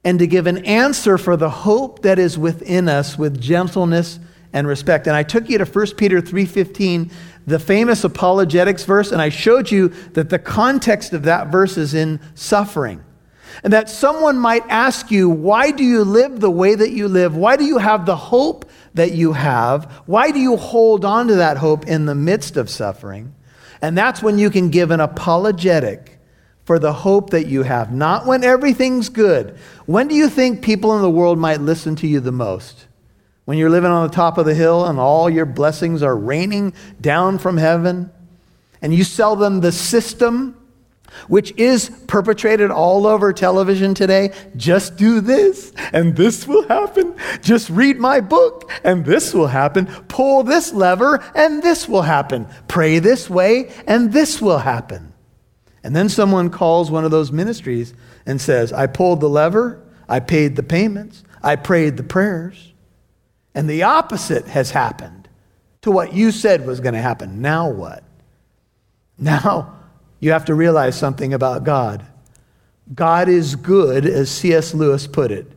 and 0.04 0.18
to 0.20 0.26
give 0.26 0.46
an 0.46 0.64
answer 0.64 1.18
for 1.18 1.36
the 1.36 1.50
hope 1.50 2.02
that 2.02 2.18
is 2.18 2.38
within 2.38 2.88
us 2.88 3.18
with 3.18 3.40
gentleness 3.40 4.20
and 4.52 4.66
respect. 4.66 5.06
And 5.08 5.16
I 5.16 5.24
took 5.24 5.50
you 5.50 5.58
to 5.58 5.66
1 5.66 5.96
Peter 5.96 6.20
3:15, 6.20 7.10
the 7.46 7.58
famous 7.58 8.02
apologetics 8.04 8.84
verse, 8.84 9.12
and 9.12 9.22
I 9.22 9.28
showed 9.28 9.70
you 9.70 9.88
that 10.14 10.30
the 10.30 10.38
context 10.38 11.12
of 11.12 11.22
that 11.22 11.48
verse 11.48 11.76
is 11.76 11.94
in 11.94 12.20
suffering. 12.34 13.02
And 13.62 13.72
that 13.72 13.88
someone 13.88 14.38
might 14.38 14.64
ask 14.68 15.10
you, 15.10 15.30
why 15.30 15.70
do 15.70 15.82
you 15.82 16.04
live 16.04 16.40
the 16.40 16.50
way 16.50 16.74
that 16.74 16.90
you 16.90 17.08
live? 17.08 17.36
Why 17.36 17.56
do 17.56 17.64
you 17.64 17.78
have 17.78 18.04
the 18.04 18.16
hope 18.16 18.68
that 18.94 19.12
you 19.12 19.32
have? 19.32 19.84
Why 20.06 20.30
do 20.30 20.38
you 20.38 20.56
hold 20.56 21.04
on 21.04 21.28
to 21.28 21.36
that 21.36 21.56
hope 21.56 21.86
in 21.86 22.04
the 22.04 22.14
midst 22.14 22.56
of 22.56 22.68
suffering? 22.68 23.34
And 23.80 23.96
that's 23.96 24.22
when 24.22 24.38
you 24.38 24.50
can 24.50 24.70
give 24.70 24.90
an 24.90 25.00
apologetic 25.00 26.18
for 26.64 26.78
the 26.78 26.92
hope 26.92 27.30
that 27.30 27.46
you 27.46 27.62
have, 27.62 27.92
not 27.92 28.26
when 28.26 28.42
everything's 28.42 29.08
good. 29.08 29.56
When 29.86 30.08
do 30.08 30.16
you 30.16 30.28
think 30.28 30.62
people 30.62 30.96
in 30.96 31.02
the 31.02 31.10
world 31.10 31.38
might 31.38 31.60
listen 31.60 31.94
to 31.96 32.08
you 32.08 32.18
the 32.20 32.32
most? 32.32 32.85
When 33.46 33.58
you're 33.58 33.70
living 33.70 33.90
on 33.90 34.06
the 34.08 34.14
top 34.14 34.38
of 34.38 34.44
the 34.44 34.54
hill 34.54 34.84
and 34.84 34.98
all 34.98 35.30
your 35.30 35.46
blessings 35.46 36.02
are 36.02 36.16
raining 36.16 36.74
down 37.00 37.38
from 37.38 37.56
heaven, 37.56 38.10
and 38.82 38.92
you 38.92 39.04
sell 39.04 39.36
them 39.36 39.60
the 39.60 39.72
system, 39.72 40.56
which 41.28 41.52
is 41.56 41.88
perpetrated 42.08 42.72
all 42.72 43.06
over 43.06 43.32
television 43.32 43.94
today. 43.94 44.32
Just 44.56 44.96
do 44.96 45.20
this, 45.20 45.72
and 45.92 46.16
this 46.16 46.46
will 46.46 46.66
happen. 46.66 47.14
Just 47.40 47.70
read 47.70 47.98
my 47.98 48.20
book, 48.20 48.68
and 48.82 49.04
this 49.04 49.32
will 49.32 49.46
happen. 49.46 49.86
Pull 50.08 50.42
this 50.42 50.72
lever, 50.72 51.22
and 51.34 51.62
this 51.62 51.88
will 51.88 52.02
happen. 52.02 52.48
Pray 52.66 52.98
this 52.98 53.30
way, 53.30 53.72
and 53.86 54.12
this 54.12 54.42
will 54.42 54.58
happen. 54.58 55.12
And 55.84 55.94
then 55.94 56.08
someone 56.08 56.50
calls 56.50 56.90
one 56.90 57.04
of 57.04 57.12
those 57.12 57.30
ministries 57.30 57.94
and 58.26 58.40
says, 58.40 58.72
I 58.72 58.88
pulled 58.88 59.20
the 59.20 59.28
lever, 59.28 59.80
I 60.08 60.18
paid 60.18 60.56
the 60.56 60.64
payments, 60.64 61.22
I 61.44 61.54
prayed 61.54 61.96
the 61.96 62.02
prayers, 62.02 62.72
and 63.56 63.70
the 63.70 63.84
opposite 63.84 64.46
has 64.48 64.70
happened 64.70 65.28
to 65.80 65.90
what 65.90 66.12
you 66.12 66.30
said 66.30 66.66
was 66.66 66.78
going 66.78 66.92
to 66.94 67.00
happen. 67.00 67.40
Now 67.40 67.70
what? 67.70 68.04
Now 69.18 69.78
you 70.20 70.32
have 70.32 70.44
to 70.44 70.54
realize 70.54 70.96
something 70.96 71.32
about 71.32 71.64
God. 71.64 72.04
God 72.94 73.30
is 73.30 73.56
good, 73.56 74.04
as 74.04 74.30
C.S. 74.30 74.74
Lewis 74.74 75.06
put 75.06 75.32
it, 75.32 75.50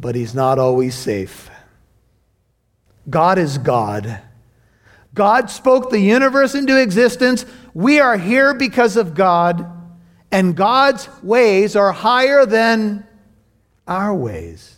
but 0.00 0.14
he's 0.14 0.34
not 0.34 0.58
always 0.58 0.94
safe. 0.94 1.50
God 3.08 3.36
is 3.36 3.58
God. 3.58 4.18
God 5.12 5.50
spoke 5.50 5.90
the 5.90 6.00
universe 6.00 6.54
into 6.54 6.80
existence. 6.80 7.44
We 7.74 8.00
are 8.00 8.16
here 8.16 8.54
because 8.54 8.96
of 8.96 9.14
God, 9.14 9.70
and 10.32 10.56
God's 10.56 11.06
ways 11.22 11.76
are 11.76 11.92
higher 11.92 12.46
than 12.46 13.06
our 13.86 14.14
ways. 14.14 14.75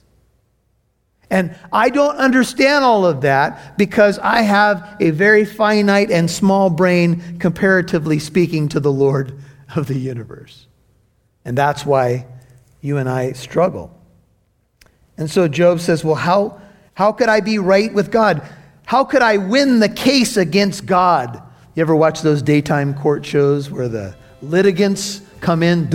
And 1.30 1.54
I 1.72 1.90
don't 1.90 2.16
understand 2.16 2.84
all 2.84 3.04
of 3.04 3.20
that 3.20 3.76
because 3.76 4.18
I 4.18 4.40
have 4.42 4.96
a 4.98 5.10
very 5.10 5.44
finite 5.44 6.10
and 6.10 6.30
small 6.30 6.70
brain, 6.70 7.38
comparatively 7.38 8.18
speaking, 8.18 8.68
to 8.70 8.80
the 8.80 8.92
Lord 8.92 9.38
of 9.76 9.86
the 9.88 9.98
universe. 9.98 10.66
And 11.44 11.56
that's 11.56 11.84
why 11.84 12.26
you 12.80 12.96
and 12.96 13.08
I 13.08 13.32
struggle. 13.32 13.94
And 15.18 15.30
so 15.30 15.48
Job 15.48 15.80
says, 15.80 16.02
Well, 16.02 16.14
how, 16.14 16.60
how 16.94 17.12
could 17.12 17.28
I 17.28 17.40
be 17.40 17.58
right 17.58 17.92
with 17.92 18.10
God? 18.10 18.42
How 18.86 19.04
could 19.04 19.20
I 19.20 19.36
win 19.36 19.80
the 19.80 19.88
case 19.88 20.38
against 20.38 20.86
God? 20.86 21.42
You 21.74 21.82
ever 21.82 21.94
watch 21.94 22.22
those 22.22 22.40
daytime 22.40 22.94
court 22.94 23.26
shows 23.26 23.70
where 23.70 23.88
the 23.88 24.16
litigants 24.40 25.20
come 25.40 25.62
in 25.62 25.88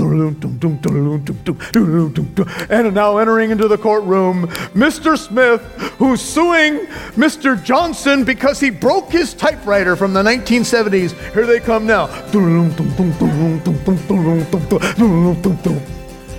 and 2.70 2.94
now 2.94 3.18
entering 3.18 3.52
into 3.52 3.68
the 3.68 3.78
courtroom 3.78 4.48
mr 4.74 5.18
smith 5.18 5.62
who's 5.98 6.22
suing 6.22 6.86
mr 7.16 7.62
johnson 7.64 8.24
because 8.24 8.60
he 8.60 8.70
broke 8.70 9.12
his 9.12 9.34
typewriter 9.34 9.96
from 9.96 10.14
the 10.14 10.24
1970s 10.24 11.14
here 11.34 11.46
they 11.46 11.60
come 11.60 11.86
now 11.86 12.08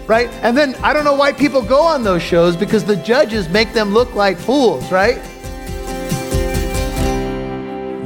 right 0.06 0.28
and 0.42 0.56
then 0.56 0.75
i 0.76 0.92
don't 0.92 1.04
know 1.04 1.14
why 1.14 1.32
people 1.32 1.62
go 1.62 1.80
on 1.80 2.02
those 2.02 2.23
shows 2.23 2.56
because 2.56 2.84
the 2.84 2.96
judges 2.96 3.49
make 3.49 3.73
them 3.73 3.92
look 3.92 4.14
like 4.14 4.37
fools 4.37 4.90
right 4.90 5.18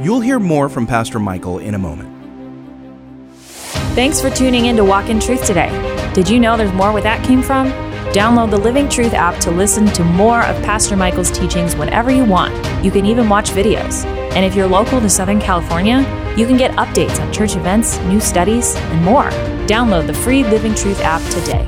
You'll 0.01 0.21
hear 0.21 0.39
more 0.39 0.69
from 0.69 0.87
Pastor 0.87 1.19
Michael 1.19 1.59
in 1.59 1.75
a 1.75 1.77
moment. 1.77 2.18
Thanks 3.99 4.21
for 4.21 4.29
tuning 4.29 4.67
in 4.67 4.77
to 4.77 4.85
Walk 4.85 5.09
in 5.09 5.19
Truth 5.19 5.45
today. 5.45 5.67
Did 6.13 6.29
you 6.29 6.39
know 6.39 6.55
there's 6.55 6.71
more 6.71 6.93
where 6.93 7.01
that 7.01 7.21
came 7.25 7.41
from? 7.41 7.69
Download 8.13 8.49
the 8.49 8.57
Living 8.57 8.87
Truth 8.87 9.13
app 9.13 9.41
to 9.41 9.51
listen 9.51 9.87
to 9.87 10.05
more 10.05 10.41
of 10.41 10.55
Pastor 10.63 10.95
Michael's 10.95 11.29
teachings 11.29 11.75
whenever 11.75 12.09
you 12.09 12.23
want. 12.23 12.53
You 12.81 12.91
can 12.91 13.05
even 13.05 13.27
watch 13.27 13.49
videos. 13.49 14.05
And 14.37 14.45
if 14.45 14.55
you're 14.55 14.69
local 14.69 15.01
to 15.01 15.09
Southern 15.09 15.41
California, 15.41 15.97
you 16.37 16.47
can 16.47 16.55
get 16.55 16.71
updates 16.77 17.19
on 17.19 17.33
church 17.33 17.57
events, 17.57 17.99
new 18.03 18.21
studies, 18.21 18.73
and 18.73 19.03
more. 19.03 19.31
Download 19.67 20.07
the 20.07 20.13
free 20.13 20.45
Living 20.45 20.75
Truth 20.75 21.01
app 21.01 21.21
today. 21.33 21.67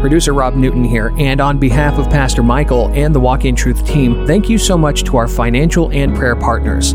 Producer 0.00 0.32
Rob 0.32 0.54
Newton 0.54 0.84
here, 0.84 1.12
and 1.18 1.40
on 1.40 1.58
behalf 1.58 1.98
of 1.98 2.08
Pastor 2.08 2.44
Michael 2.44 2.86
and 2.90 3.12
the 3.12 3.18
Walk 3.18 3.44
in 3.44 3.56
Truth 3.56 3.84
team, 3.84 4.28
thank 4.28 4.48
you 4.48 4.58
so 4.58 4.78
much 4.78 5.02
to 5.02 5.16
our 5.16 5.26
financial 5.26 5.90
and 5.90 6.14
prayer 6.14 6.36
partners. 6.36 6.94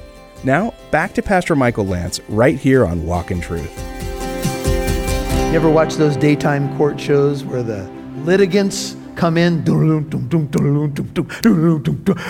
Now, 0.43 0.73
back 0.89 1.13
to 1.13 1.21
Pastor 1.21 1.55
Michael 1.55 1.85
Lance 1.85 2.19
right 2.27 2.57
here 2.57 2.85
on 2.85 3.05
Walk 3.05 3.29
in 3.29 3.41
Truth. 3.41 3.77
You 5.51 5.57
ever 5.57 5.69
watch 5.69 5.95
those 5.95 6.17
daytime 6.17 6.75
court 6.77 6.99
shows 6.99 7.43
where 7.43 7.61
the 7.61 7.83
litigants 8.23 8.95
come 9.15 9.37
in 9.37 9.63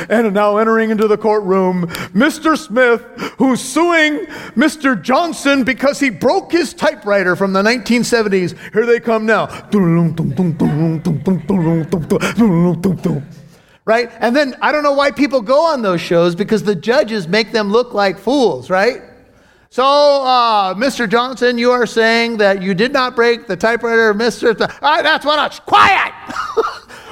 and 0.10 0.34
now 0.34 0.58
entering 0.58 0.90
into 0.90 1.08
the 1.08 1.18
courtroom 1.18 1.86
mr 2.14 2.58
smith 2.58 3.02
who's 3.38 3.62
suing 3.62 4.26
mr 4.56 5.00
johnson 5.02 5.64
because 5.64 6.00
he 6.00 6.10
broke 6.10 6.52
his 6.52 6.74
typewriter 6.74 7.36
from 7.36 7.54
the 7.54 7.62
1970s 7.62 8.58
here 8.74 8.86
they 8.86 9.00
come 9.00 9.26
now 9.26 9.46
right 13.92 14.10
and 14.20 14.36
then 14.36 14.56
i 14.62 14.72
don't 14.72 14.84
know 14.84 14.98
why 15.02 15.12
people 15.12 15.42
go 15.42 15.60
on 15.66 15.82
those 15.82 16.02
shows 16.02 16.34
because 16.34 16.64
the 16.64 16.76
judges 16.90 17.28
make 17.28 17.52
them 17.52 17.68
look 17.78 17.94
like 17.94 18.18
fools 18.18 18.70
right 18.70 19.02
so, 19.74 19.86
uh, 19.86 20.74
Mr. 20.74 21.10
Johnson, 21.10 21.58
you 21.58 21.72
are 21.72 21.86
saying 21.86 22.36
that 22.40 22.62
you 22.62 22.74
did 22.74 22.92
not 22.92 23.16
break 23.16 23.48
the 23.48 23.56
typewriter, 23.56 24.14
Mr. 24.14 24.52
Th- 24.58 24.70
that's 24.82 25.26
what 25.26 25.40
I. 25.40 25.48
Quiet! 25.66 26.12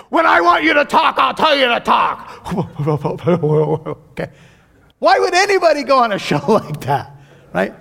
when 0.10 0.26
I 0.26 0.42
want 0.42 0.66
you 0.66 0.74
to 0.74 0.84
talk, 0.84 1.18
I'll 1.18 1.34
tell 1.34 1.56
you 1.56 1.70
to 1.70 1.80
talk. 1.80 2.46
okay. 4.12 4.30
Why 5.00 5.20
would 5.20 5.34
anybody 5.34 5.84
go 5.84 6.00
on 6.00 6.12
a 6.12 6.20
show 6.20 6.44
like 6.50 6.82
that? 6.82 7.16
Right? 7.54 7.74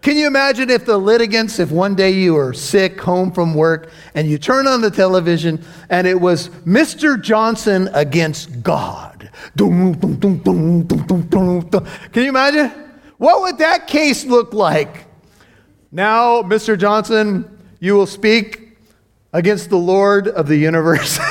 Can 0.00 0.16
you 0.16 0.26
imagine 0.28 0.70
if 0.70 0.84
the 0.84 0.96
litigants, 0.96 1.58
if 1.58 1.72
one 1.72 1.96
day 1.96 2.10
you 2.10 2.34
were 2.34 2.52
sick, 2.52 3.00
home 3.00 3.32
from 3.32 3.54
work, 3.54 3.90
and 4.14 4.28
you 4.28 4.38
turn 4.38 4.66
on 4.66 4.80
the 4.80 4.90
television 4.90 5.62
and 5.90 6.06
it 6.06 6.20
was 6.20 6.50
Mr. 6.64 7.20
Johnson 7.20 7.88
against 7.92 8.62
God? 8.62 9.30
Can 9.56 10.22
you 12.14 12.28
imagine? 12.28 12.72
What 13.18 13.42
would 13.42 13.58
that 13.58 13.88
case 13.88 14.24
look 14.24 14.54
like? 14.54 15.06
Now, 15.90 16.42
Mr. 16.42 16.78
Johnson, 16.78 17.58
you 17.80 17.94
will 17.94 18.06
speak 18.06 18.76
against 19.32 19.68
the 19.68 19.78
Lord 19.78 20.28
of 20.28 20.46
the 20.46 20.56
universe. 20.56 21.18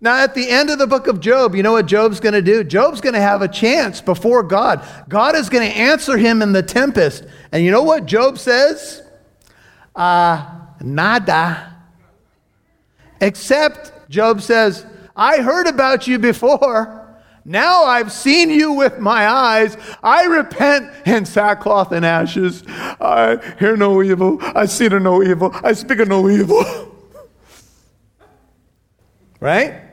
Now, 0.00 0.22
at 0.22 0.34
the 0.34 0.48
end 0.48 0.70
of 0.70 0.78
the 0.78 0.86
book 0.86 1.08
of 1.08 1.18
Job, 1.18 1.56
you 1.56 1.62
know 1.64 1.72
what 1.72 1.86
Job's 1.86 2.20
going 2.20 2.34
to 2.34 2.42
do? 2.42 2.62
Job's 2.62 3.00
going 3.00 3.14
to 3.14 3.20
have 3.20 3.42
a 3.42 3.48
chance 3.48 4.00
before 4.00 4.44
God. 4.44 4.86
God 5.08 5.34
is 5.34 5.48
going 5.48 5.68
to 5.68 5.76
answer 5.76 6.16
him 6.16 6.40
in 6.40 6.52
the 6.52 6.62
tempest. 6.62 7.24
And 7.50 7.64
you 7.64 7.72
know 7.72 7.82
what 7.82 8.06
Job 8.06 8.38
says? 8.38 9.02
Uh, 9.96 10.48
nada. 10.80 11.74
Except, 13.20 14.08
Job 14.08 14.40
says, 14.40 14.86
I 15.16 15.38
heard 15.38 15.66
about 15.66 16.06
you 16.06 16.20
before. 16.20 16.94
Now 17.44 17.84
I've 17.84 18.12
seen 18.12 18.50
you 18.50 18.74
with 18.74 19.00
my 19.00 19.26
eyes. 19.26 19.76
I 20.00 20.24
repent 20.24 20.92
in 21.06 21.24
sackcloth 21.24 21.90
and 21.90 22.06
ashes. 22.06 22.62
I 22.68 23.38
hear 23.58 23.76
no 23.76 24.00
evil. 24.02 24.38
I 24.40 24.66
see 24.66 24.88
no 24.88 25.22
evil. 25.24 25.50
I 25.64 25.72
speak 25.72 25.98
of 25.98 26.08
no 26.08 26.28
evil. 26.28 26.62
right? 29.40 29.87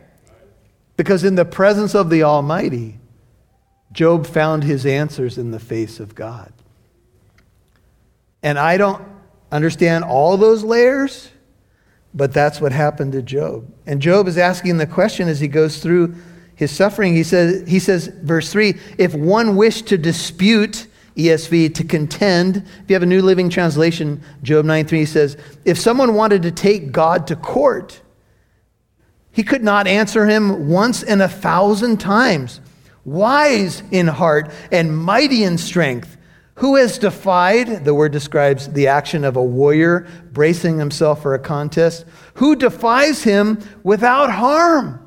Because 0.97 1.23
in 1.23 1.35
the 1.35 1.45
presence 1.45 1.93
of 1.93 2.09
the 2.09 2.23
Almighty, 2.23 2.99
Job 3.91 4.25
found 4.27 4.63
his 4.63 4.85
answers 4.85 5.37
in 5.37 5.51
the 5.51 5.59
face 5.59 5.99
of 5.99 6.15
God. 6.15 6.51
And 8.43 8.59
I 8.59 8.77
don't 8.77 9.03
understand 9.51 10.03
all 10.03 10.37
those 10.37 10.63
layers, 10.63 11.29
but 12.13 12.33
that's 12.33 12.61
what 12.61 12.71
happened 12.71 13.13
to 13.13 13.21
Job. 13.21 13.71
And 13.85 14.01
Job 14.01 14.27
is 14.27 14.37
asking 14.37 14.77
the 14.77 14.87
question 14.87 15.27
as 15.27 15.39
he 15.39 15.47
goes 15.47 15.79
through 15.79 16.15
his 16.55 16.71
suffering. 16.71 17.15
He 17.15 17.23
says, 17.23 17.67
he 17.67 17.79
says, 17.79 18.07
verse 18.07 18.51
3 18.51 18.75
if 18.97 19.13
one 19.13 19.55
wished 19.55 19.87
to 19.87 19.97
dispute, 19.97 20.87
ESV, 21.15 21.73
to 21.75 21.83
contend, 21.83 22.57
if 22.57 22.89
you 22.89 22.95
have 22.95 23.03
a 23.03 23.07
New 23.07 23.21
Living 23.21 23.49
Translation, 23.49 24.21
Job 24.43 24.65
9 24.65 24.85
3 24.85 25.05
says, 25.05 25.37
if 25.63 25.79
someone 25.79 26.13
wanted 26.13 26.43
to 26.43 26.51
take 26.51 26.91
God 26.91 27.27
to 27.27 27.35
court, 27.35 28.01
he 29.35 29.43
could 29.43 29.65
not 29.65 29.85
answer 29.85 30.25
him 30.25 30.69
once 30.69 31.03
in 31.03 31.19
a 31.19 31.27
thousand 31.27 31.97
times. 31.97 32.61
Wise 33.03 33.83
in 33.91 34.07
heart 34.07 34.49
and 34.71 34.97
mighty 34.97 35.43
in 35.43 35.57
strength, 35.57 36.15
who 36.55 36.77
has 36.77 36.97
defied, 36.97 37.83
the 37.83 37.93
word 37.93 38.13
describes 38.13 38.69
the 38.69 38.87
action 38.87 39.25
of 39.25 39.35
a 39.35 39.43
warrior 39.43 40.07
bracing 40.31 40.79
himself 40.79 41.21
for 41.21 41.33
a 41.33 41.39
contest, 41.39 42.05
who 42.35 42.55
defies 42.55 43.23
him 43.23 43.59
without 43.83 44.31
harm? 44.31 45.05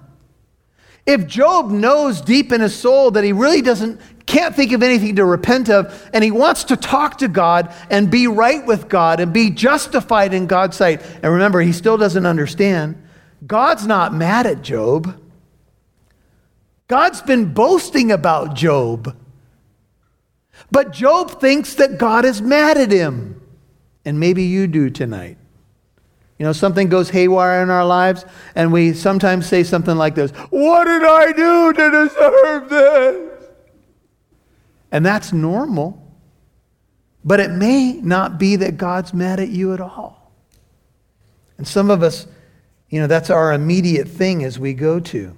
If 1.07 1.27
Job 1.27 1.71
knows 1.71 2.21
deep 2.21 2.53
in 2.53 2.61
his 2.61 2.77
soul 2.77 3.11
that 3.13 3.25
he 3.25 3.33
really 3.33 3.63
doesn't 3.63 3.99
can't 4.27 4.55
think 4.55 4.73
of 4.73 4.83
anything 4.83 5.17
to 5.17 5.25
repent 5.25 5.71
of, 5.71 6.07
and 6.13 6.23
he 6.23 6.31
wants 6.31 6.65
to 6.65 6.77
talk 6.77 7.17
to 7.17 7.29
God 7.29 7.75
and 7.89 8.11
be 8.11 8.27
right 8.27 8.67
with 8.67 8.91
God 8.91 9.21
and 9.21 9.33
be 9.33 9.49
justified 9.49 10.35
in 10.35 10.47
God's 10.47 10.77
sight. 10.77 11.01
And 11.23 11.33
remember, 11.33 11.63
he 11.63 11.73
still 11.73 11.97
doesn't 11.97 12.27
understand. 12.27 13.03
God's 13.47 13.87
not 13.87 14.15
mad 14.15 14.47
at 14.47 14.63
Job. 14.63 15.21
God's 16.89 17.23
been 17.23 17.53
boasting 17.53 18.11
about 18.11 18.55
Job. 18.55 19.17
But 20.71 20.93
Job 20.93 21.41
thinks 21.41 21.75
that 21.75 21.99
God 21.99 22.25
is 22.25 22.43
mad 22.43 22.77
at 22.77 22.91
him. 22.91 23.41
And 24.05 24.19
maybe 24.19 24.45
you 24.45 24.67
do 24.67 24.91
tonight. 24.91 25.39
You 26.39 26.47
know, 26.47 26.53
something 26.53 26.89
goes 26.89 27.11
haywire 27.11 27.63
in 27.63 27.71
our 27.71 27.85
lives, 27.85 28.25
and 28.55 28.73
we 28.73 28.93
sometimes 28.93 29.47
say 29.47 29.65
something 29.65 29.97
like 29.97 30.15
this 30.15 30.31
What 30.51 30.85
did 30.85 31.03
I 31.03 31.33
do 31.33 31.73
to 31.73 31.91
deserve 31.91 32.69
this? 32.69 33.45
And 34.93 35.05
that's 35.05 35.33
normal. 35.33 36.05
But 37.25 37.41
it 37.41 37.51
may 37.51 37.95
not 37.95 38.39
be 38.39 38.57
that 38.57 38.79
God's 38.79 39.13
mad 39.13 39.41
at 39.41 39.49
you 39.49 39.75
at 39.75 39.81
all. 39.81 40.33
And 41.59 41.67
some 41.67 41.91
of 41.91 42.03
us, 42.03 42.27
you 42.89 43.01
know, 43.01 43.07
that's 43.07 43.31
our 43.31 43.53
immediate 43.53 44.09
thing 44.09 44.45
as 44.45 44.59
we 44.59 44.75
go 44.75 44.99
to. 45.01 45.37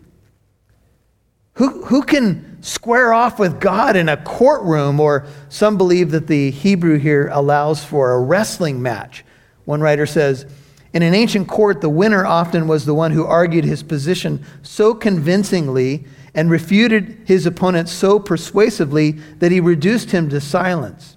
Who, 1.54 1.84
who 1.84 2.02
can 2.02 2.62
square 2.62 3.12
off 3.12 3.38
with 3.38 3.60
God 3.60 3.96
in 3.96 4.08
a 4.08 4.16
courtroom? 4.16 5.00
Or 5.00 5.26
some 5.48 5.76
believe 5.76 6.10
that 6.12 6.26
the 6.26 6.50
Hebrew 6.50 6.98
here 6.98 7.28
allows 7.32 7.84
for 7.84 8.12
a 8.12 8.20
wrestling 8.20 8.80
match. 8.80 9.24
One 9.64 9.80
writer 9.80 10.06
says, 10.06 10.46
in 10.92 11.02
an 11.02 11.14
ancient 11.14 11.48
court, 11.48 11.80
the 11.80 11.88
winner 11.88 12.26
often 12.26 12.66
was 12.66 12.84
the 12.84 12.94
one 12.94 13.12
who 13.12 13.24
argued 13.24 13.64
his 13.64 13.82
position 13.82 14.44
so 14.62 14.94
convincingly 14.94 16.04
and 16.34 16.50
refuted 16.50 17.22
his 17.26 17.46
opponent 17.46 17.88
so 17.88 18.18
persuasively 18.18 19.12
that 19.38 19.52
he 19.52 19.60
reduced 19.60 20.10
him 20.10 20.28
to 20.30 20.40
silence. 20.40 21.16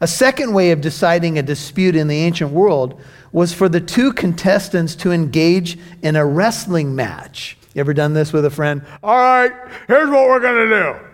A 0.00 0.06
second 0.06 0.54
way 0.54 0.70
of 0.70 0.80
deciding 0.80 1.38
a 1.38 1.42
dispute 1.42 1.94
in 1.94 2.08
the 2.08 2.16
ancient 2.16 2.52
world 2.52 3.00
was 3.32 3.52
for 3.52 3.68
the 3.68 3.80
two 3.80 4.12
contestants 4.12 4.94
to 4.96 5.12
engage 5.12 5.78
in 6.02 6.16
a 6.16 6.24
wrestling 6.24 6.94
match. 6.94 7.56
You 7.74 7.80
ever 7.80 7.94
done 7.94 8.14
this 8.14 8.32
with 8.32 8.44
a 8.44 8.50
friend? 8.50 8.82
All 9.02 9.16
right, 9.16 9.52
here's 9.86 10.10
what 10.10 10.28
we're 10.28 10.40
going 10.40 10.68
to 10.68 10.76
do. 10.76 11.06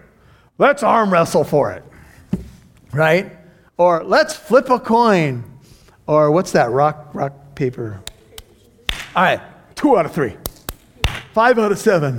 Let's 0.59 0.83
arm 0.83 1.13
wrestle 1.13 1.45
for 1.45 1.73
it. 1.73 1.85
Right? 2.93 3.37
Or 3.77 4.03
let's 4.05 4.35
flip 4.35 4.71
a 4.71 4.81
coin. 4.81 5.45
Or 6.07 6.31
what's 6.31 6.53
that 6.53 6.71
rock 6.71 7.11
rock 7.15 7.33
paper. 7.57 8.01
All 9.17 9.23
right, 9.23 9.41
two 9.75 9.99
out 9.99 10.07
of 10.07 10.13
three, 10.13 10.37
five 11.33 11.59
out 11.59 11.73
of 11.73 11.79
seven. 11.79 12.19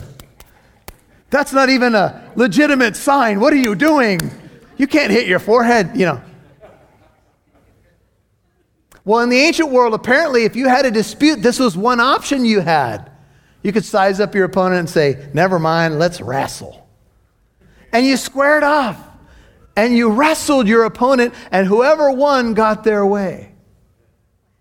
That's 1.29 1.53
not 1.53 1.69
even 1.69 1.95
a 1.95 2.31
legitimate 2.35 2.95
sign. 2.95 3.39
What 3.39 3.53
are 3.53 3.57
you 3.57 3.75
doing? 3.75 4.19
You 4.77 4.87
can't 4.87 5.11
hit 5.11 5.27
your 5.27 5.39
forehead, 5.39 5.91
you 5.95 6.05
know. 6.05 6.21
Well, 9.07 9.21
in 9.21 9.29
the 9.29 9.39
ancient 9.39 9.71
world, 9.71 9.93
apparently, 9.93 10.43
if 10.43 10.57
you 10.57 10.67
had 10.67 10.85
a 10.85 10.91
dispute, 10.91 11.41
this 11.41 11.59
was 11.59 11.77
one 11.77 12.01
option 12.01 12.43
you 12.43 12.59
had. 12.59 13.09
You 13.63 13.71
could 13.71 13.85
size 13.85 14.19
up 14.19 14.35
your 14.35 14.43
opponent 14.43 14.79
and 14.79 14.89
say, 14.89 15.29
Never 15.33 15.59
mind, 15.59 15.97
let's 15.97 16.19
wrestle. 16.19 16.85
And 17.93 18.05
you 18.05 18.17
squared 18.17 18.63
off. 18.63 19.01
And 19.77 19.95
you 19.95 20.11
wrestled 20.11 20.67
your 20.67 20.83
opponent, 20.83 21.33
and 21.51 21.65
whoever 21.65 22.11
won 22.11 22.53
got 22.53 22.83
their 22.83 23.05
way. 23.05 23.53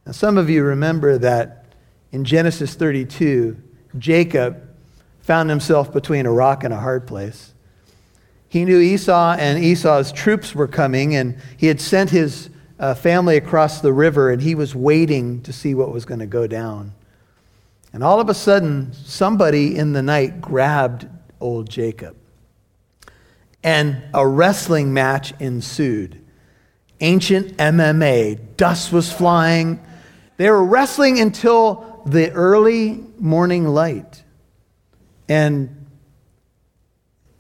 Now, 0.07 0.13
some 0.13 0.39
of 0.39 0.49
you 0.49 0.63
remember 0.63 1.19
that 1.19 1.65
in 2.13 2.23
Genesis 2.23 2.77
32, 2.77 3.61
Jacob 3.99 4.63
found 5.23 5.51
himself 5.51 5.93
between 5.93 6.25
a 6.25 6.31
rock 6.31 6.63
and 6.63 6.73
a 6.73 6.79
hard 6.79 7.09
place. 7.09 7.53
He 8.49 8.65
knew 8.65 8.79
Esau 8.79 9.35
and 9.41 9.59
Esau's 9.59 10.13
troops 10.13 10.55
were 10.55 10.69
coming, 10.69 11.17
and 11.17 11.37
he 11.57 11.67
had 11.67 11.81
sent 11.81 12.11
his 12.11 12.51
uh, 12.79 12.95
family 12.95 13.37
across 13.37 13.81
the 13.81 13.93
river, 13.93 14.31
and 14.31 14.43
he 14.43 14.55
was 14.55 14.75
waiting 14.75 15.43
to 15.43 15.53
see 15.53 15.75
what 15.75 15.93
was 15.93 16.05
going 16.05 16.21
to 16.21 16.27
go 16.27 16.47
down. 16.47 16.93
And 17.93 18.05
all 18.05 18.21
of 18.21 18.29
a 18.29 18.35
sudden, 18.35 18.93
somebody 18.93 19.77
in 19.77 19.93
the 19.93 20.03
night 20.03 20.41
grabbed 20.41 21.09
old 21.41 21.71
Jacob. 21.71 22.17
And 23.63 24.03
a 24.13 24.27
wrestling 24.27 24.93
match 24.93 25.33
ensued. 25.41 26.21
Ancient 27.01 27.57
MMA. 27.57 28.57
Dust 28.57 28.93
was 28.93 29.13
flying. 29.13 29.81
They 30.37 30.51
were 30.51 30.65
wrestling 30.65 31.19
until 31.19 32.03
the 32.07 32.31
early 32.33 33.03
morning 33.19 33.67
light. 33.67 34.23
And 35.29 35.87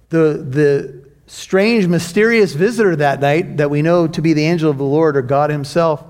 the, 0.08 0.44
the 0.48 1.05
strange, 1.26 1.86
mysterious 1.86 2.52
visitor 2.52 2.96
that 2.96 3.20
night, 3.20 3.56
that 3.56 3.70
we 3.70 3.82
know 3.82 4.06
to 4.06 4.22
be 4.22 4.32
the 4.32 4.44
angel 4.44 4.70
of 4.70 4.78
the 4.78 4.84
Lord 4.84 5.16
or 5.16 5.22
God 5.22 5.50
Himself, 5.50 6.04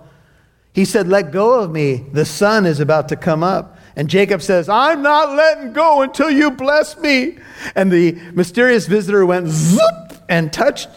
he 0.73 0.85
said, 0.85 1.09
Let 1.09 1.33
go 1.33 1.61
of 1.61 1.71
me. 1.71 2.07
The 2.13 2.25
sun 2.25 2.67
is 2.67 2.81
about 2.81 3.09
to 3.09 3.17
come 3.17 3.43
up. 3.43 3.79
And 3.97 4.09
Jacob 4.09 4.43
says, 4.43 4.69
I'm 4.69 5.03
not 5.03 5.35
letting 5.35 5.73
go 5.73 6.03
until 6.03 6.31
you 6.31 6.51
bless 6.51 6.99
me. 6.99 7.39
And 7.75 7.91
the 7.91 8.13
mysterious 8.35 8.87
visitor 8.87 9.25
went 9.25 9.49
zoop 9.49 10.13
and 10.29 10.53
touched 10.53 10.89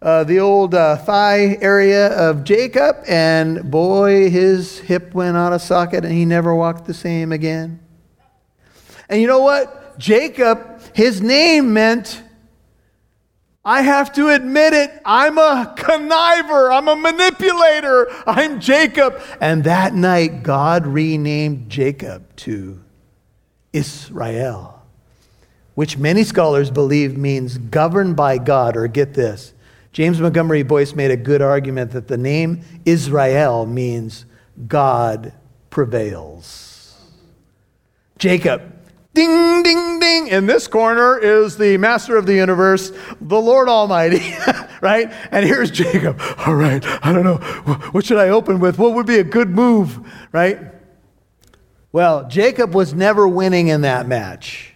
uh, 0.00 0.22
the 0.24 0.38
old 0.38 0.74
uh, 0.74 0.96
thigh 0.96 1.58
area 1.60 2.08
of 2.16 2.44
Jacob, 2.44 2.96
and 3.08 3.68
boy, 3.68 4.30
his 4.30 4.78
hip 4.78 5.12
went 5.12 5.36
out 5.36 5.52
of 5.52 5.60
socket 5.60 6.04
and 6.04 6.12
he 6.12 6.24
never 6.24 6.54
walked 6.54 6.86
the 6.86 6.94
same 6.94 7.32
again. 7.32 7.80
And 9.08 9.20
you 9.20 9.26
know 9.26 9.40
what? 9.40 9.98
Jacob, 9.98 10.80
his 10.94 11.20
name 11.20 11.72
meant, 11.72 12.22
I 13.68 13.82
have 13.82 14.14
to 14.14 14.30
admit 14.30 14.72
it, 14.72 14.90
I'm 15.04 15.36
a 15.36 15.74
conniver, 15.76 16.72
I'm 16.72 16.88
a 16.88 16.96
manipulator, 16.96 18.06
I'm 18.26 18.60
Jacob. 18.60 19.20
And 19.42 19.64
that 19.64 19.92
night, 19.92 20.42
God 20.42 20.86
renamed 20.86 21.68
Jacob 21.68 22.34
to 22.36 22.82
Israel, 23.74 24.82
which 25.74 25.98
many 25.98 26.24
scholars 26.24 26.70
believe 26.70 27.18
means 27.18 27.58
governed 27.58 28.16
by 28.16 28.38
God, 28.38 28.74
or 28.74 28.88
get 28.88 29.12
this 29.12 29.52
James 29.92 30.18
Montgomery 30.18 30.62
Boice 30.62 30.94
made 30.94 31.10
a 31.10 31.16
good 31.18 31.42
argument 31.42 31.90
that 31.90 32.08
the 32.08 32.16
name 32.16 32.62
Israel 32.86 33.66
means 33.66 34.24
God 34.66 35.34
prevails. 35.68 36.96
Jacob, 38.16 38.62
ding, 39.14 39.62
ding, 39.62 40.00
ding. 40.00 40.28
In 40.28 40.46
this 40.46 40.66
corner 40.66 41.18
is 41.18 41.56
the 41.56 41.76
master 41.78 42.16
of 42.16 42.26
the 42.26 42.34
universe, 42.34 42.92
the 43.20 43.40
Lord 43.40 43.68
Almighty, 43.68 44.34
right? 44.80 45.12
And 45.30 45.44
here's 45.44 45.70
Jacob. 45.70 46.20
All 46.46 46.54
right, 46.54 46.84
I 47.04 47.12
don't 47.12 47.24
know. 47.24 47.38
What 47.92 48.04
should 48.04 48.18
I 48.18 48.28
open 48.28 48.60
with? 48.60 48.78
What 48.78 48.94
would 48.94 49.06
be 49.06 49.18
a 49.18 49.24
good 49.24 49.50
move, 49.50 49.98
right? 50.32 50.58
Well, 51.92 52.28
Jacob 52.28 52.74
was 52.74 52.94
never 52.94 53.26
winning 53.26 53.68
in 53.68 53.80
that 53.80 54.06
match. 54.06 54.74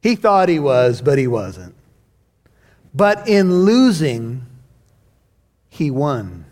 He 0.00 0.16
thought 0.16 0.48
he 0.48 0.58
was, 0.58 1.00
but 1.00 1.16
he 1.16 1.26
wasn't. 1.26 1.74
But 2.94 3.28
in 3.28 3.64
losing, 3.64 4.44
he 5.68 5.90
won. 5.90 6.44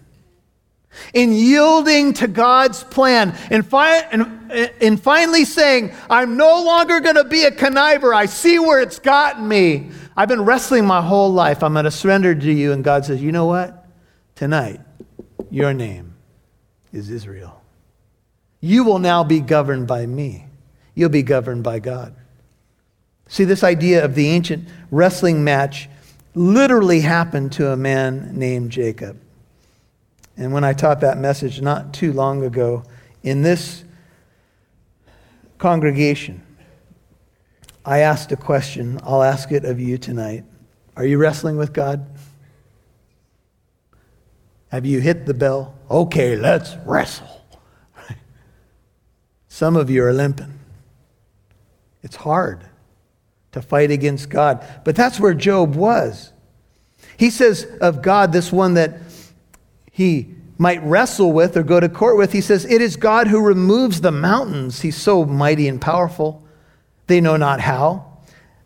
In 1.15 1.33
yielding 1.33 2.13
to 2.15 2.29
God's 2.29 2.85
plan, 2.85 3.37
and, 3.51 3.67
fi- 3.67 4.01
and, 4.13 4.51
and 4.81 5.01
finally 5.01 5.45
saying, 5.45 5.93
I'm 6.09 6.37
no 6.37 6.63
longer 6.63 7.01
going 7.01 7.17
to 7.17 7.25
be 7.25 7.45
a 7.45 7.51
conniver. 7.51 8.15
I 8.15 8.27
see 8.27 8.59
where 8.59 8.81
it's 8.81 8.99
gotten 8.99 9.47
me. 9.47 9.91
I've 10.17 10.29
been 10.29 10.45
wrestling 10.45 10.87
my 10.87 11.03
whole 11.03 11.33
life. 11.33 11.63
I'm 11.63 11.73
going 11.73 11.85
to 11.85 11.91
surrender 11.91 12.35
to 12.35 12.53
you. 12.53 12.73
And 12.73 12.85
God 12.85 13.05
says, 13.05 13.23
You 13.23 13.33
know 13.33 13.47
what? 13.47 13.87
Tonight, 14.35 14.81
your 15.51 15.73
name 15.75 16.15
is 16.93 17.11
Israel. 17.11 17.63
You 18.61 18.85
will 18.85 18.99
now 18.99 19.25
be 19.25 19.41
governed 19.41 19.87
by 19.87 20.07
me. 20.07 20.47
You'll 20.95 21.09
be 21.09 21.23
governed 21.23 21.63
by 21.63 21.79
God. 21.79 22.15
See, 23.29 23.45
this 23.45 23.63
idea 23.63 24.05
of 24.05 24.15
the 24.15 24.29
ancient 24.29 24.69
wrestling 24.91 25.45
match 25.45 25.89
literally 26.35 27.01
happened 27.01 27.53
to 27.53 27.71
a 27.71 27.77
man 27.77 28.37
named 28.37 28.71
Jacob. 28.71 29.21
And 30.41 30.55
when 30.55 30.65
I 30.65 30.73
taught 30.73 31.01
that 31.01 31.19
message 31.19 31.61
not 31.61 31.93
too 31.93 32.15
long 32.15 32.43
ago 32.43 32.83
in 33.23 33.43
this 33.43 33.85
congregation, 35.59 36.43
I 37.85 37.99
asked 37.99 38.33
a 38.33 38.37
question. 38.37 38.99
I'll 39.03 39.23
ask 39.23 39.53
it 39.53 39.67
of 39.67 39.79
you 39.79 39.99
tonight. 39.99 40.45
Are 40.97 41.05
you 41.05 41.19
wrestling 41.19 41.59
with 41.59 41.75
God? 41.75 42.07
Have 44.69 44.87
you 44.87 45.01
hit 45.01 45.27
the 45.27 45.35
bell? 45.35 45.75
Okay, 45.91 46.37
let's 46.37 46.75
wrestle. 46.87 47.45
Some 49.49 49.77
of 49.77 49.91
you 49.91 50.03
are 50.05 50.13
limping. 50.15 50.59
It's 52.03 52.17
hard 52.17 52.65
to 53.53 53.61
fight 53.61 53.91
against 53.91 54.31
God. 54.31 54.67
But 54.87 54.97
that's 54.97 55.21
where 55.21 55.35
Job 55.35 55.75
was. 55.75 56.33
He 57.19 57.29
says 57.29 57.67
of 57.83 58.01
God, 58.01 58.33
this 58.33 58.51
one 58.51 58.73
that 58.75 59.10
he 60.01 60.35
might 60.57 60.83
wrestle 60.83 61.31
with 61.31 61.59
or 61.59 61.63
go 61.63 61.79
to 61.79 61.87
court 61.87 62.17
with, 62.17 62.33
he 62.33 62.41
says, 62.41 62.65
It 62.65 62.81
is 62.81 62.97
God 62.97 63.27
who 63.27 63.39
removes 63.39 64.01
the 64.01 64.11
mountains. 64.11 64.81
He's 64.81 64.97
so 64.97 65.27
mighty 65.27 65.69
and 65.69 65.79
powerful. 65.79 66.43
They 67.07 67.21
know 67.21 67.37
not 67.37 67.61
how. 67.61 68.07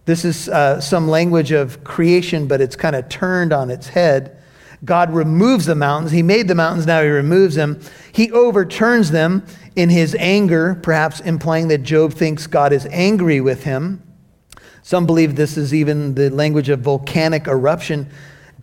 This 0.05 0.25
is 0.25 0.49
uh, 0.49 0.81
some 0.81 1.09
language 1.09 1.51
of 1.51 1.83
creation, 1.83 2.47
but 2.47 2.61
it's 2.61 2.77
kind 2.77 2.94
of 2.94 3.09
turned 3.09 3.53
on 3.53 3.68
its 3.68 3.88
head. 3.88 4.40
God 4.85 5.12
removes 5.12 5.66
the 5.66 5.75
mountains. 5.75 6.12
He 6.12 6.23
made 6.23 6.47
the 6.47 6.55
mountains, 6.55 6.87
now 6.87 7.03
he 7.03 7.09
removes 7.09 7.57
them. 7.57 7.81
He 8.12 8.31
overturns 8.31 9.11
them 9.11 9.44
in 9.75 9.90
his 9.90 10.14
anger, 10.20 10.79
perhaps 10.85 11.18
implying 11.18 11.66
that 11.66 11.79
Job 11.79 12.12
thinks 12.12 12.47
God 12.47 12.73
is 12.73 12.87
angry 12.92 13.40
with 13.40 13.64
him. 13.64 14.01
Some 14.83 15.05
believe 15.05 15.35
this 15.35 15.57
is 15.57 15.75
even 15.75 16.14
the 16.14 16.31
language 16.31 16.68
of 16.68 16.79
volcanic 16.79 17.49
eruption. 17.49 18.09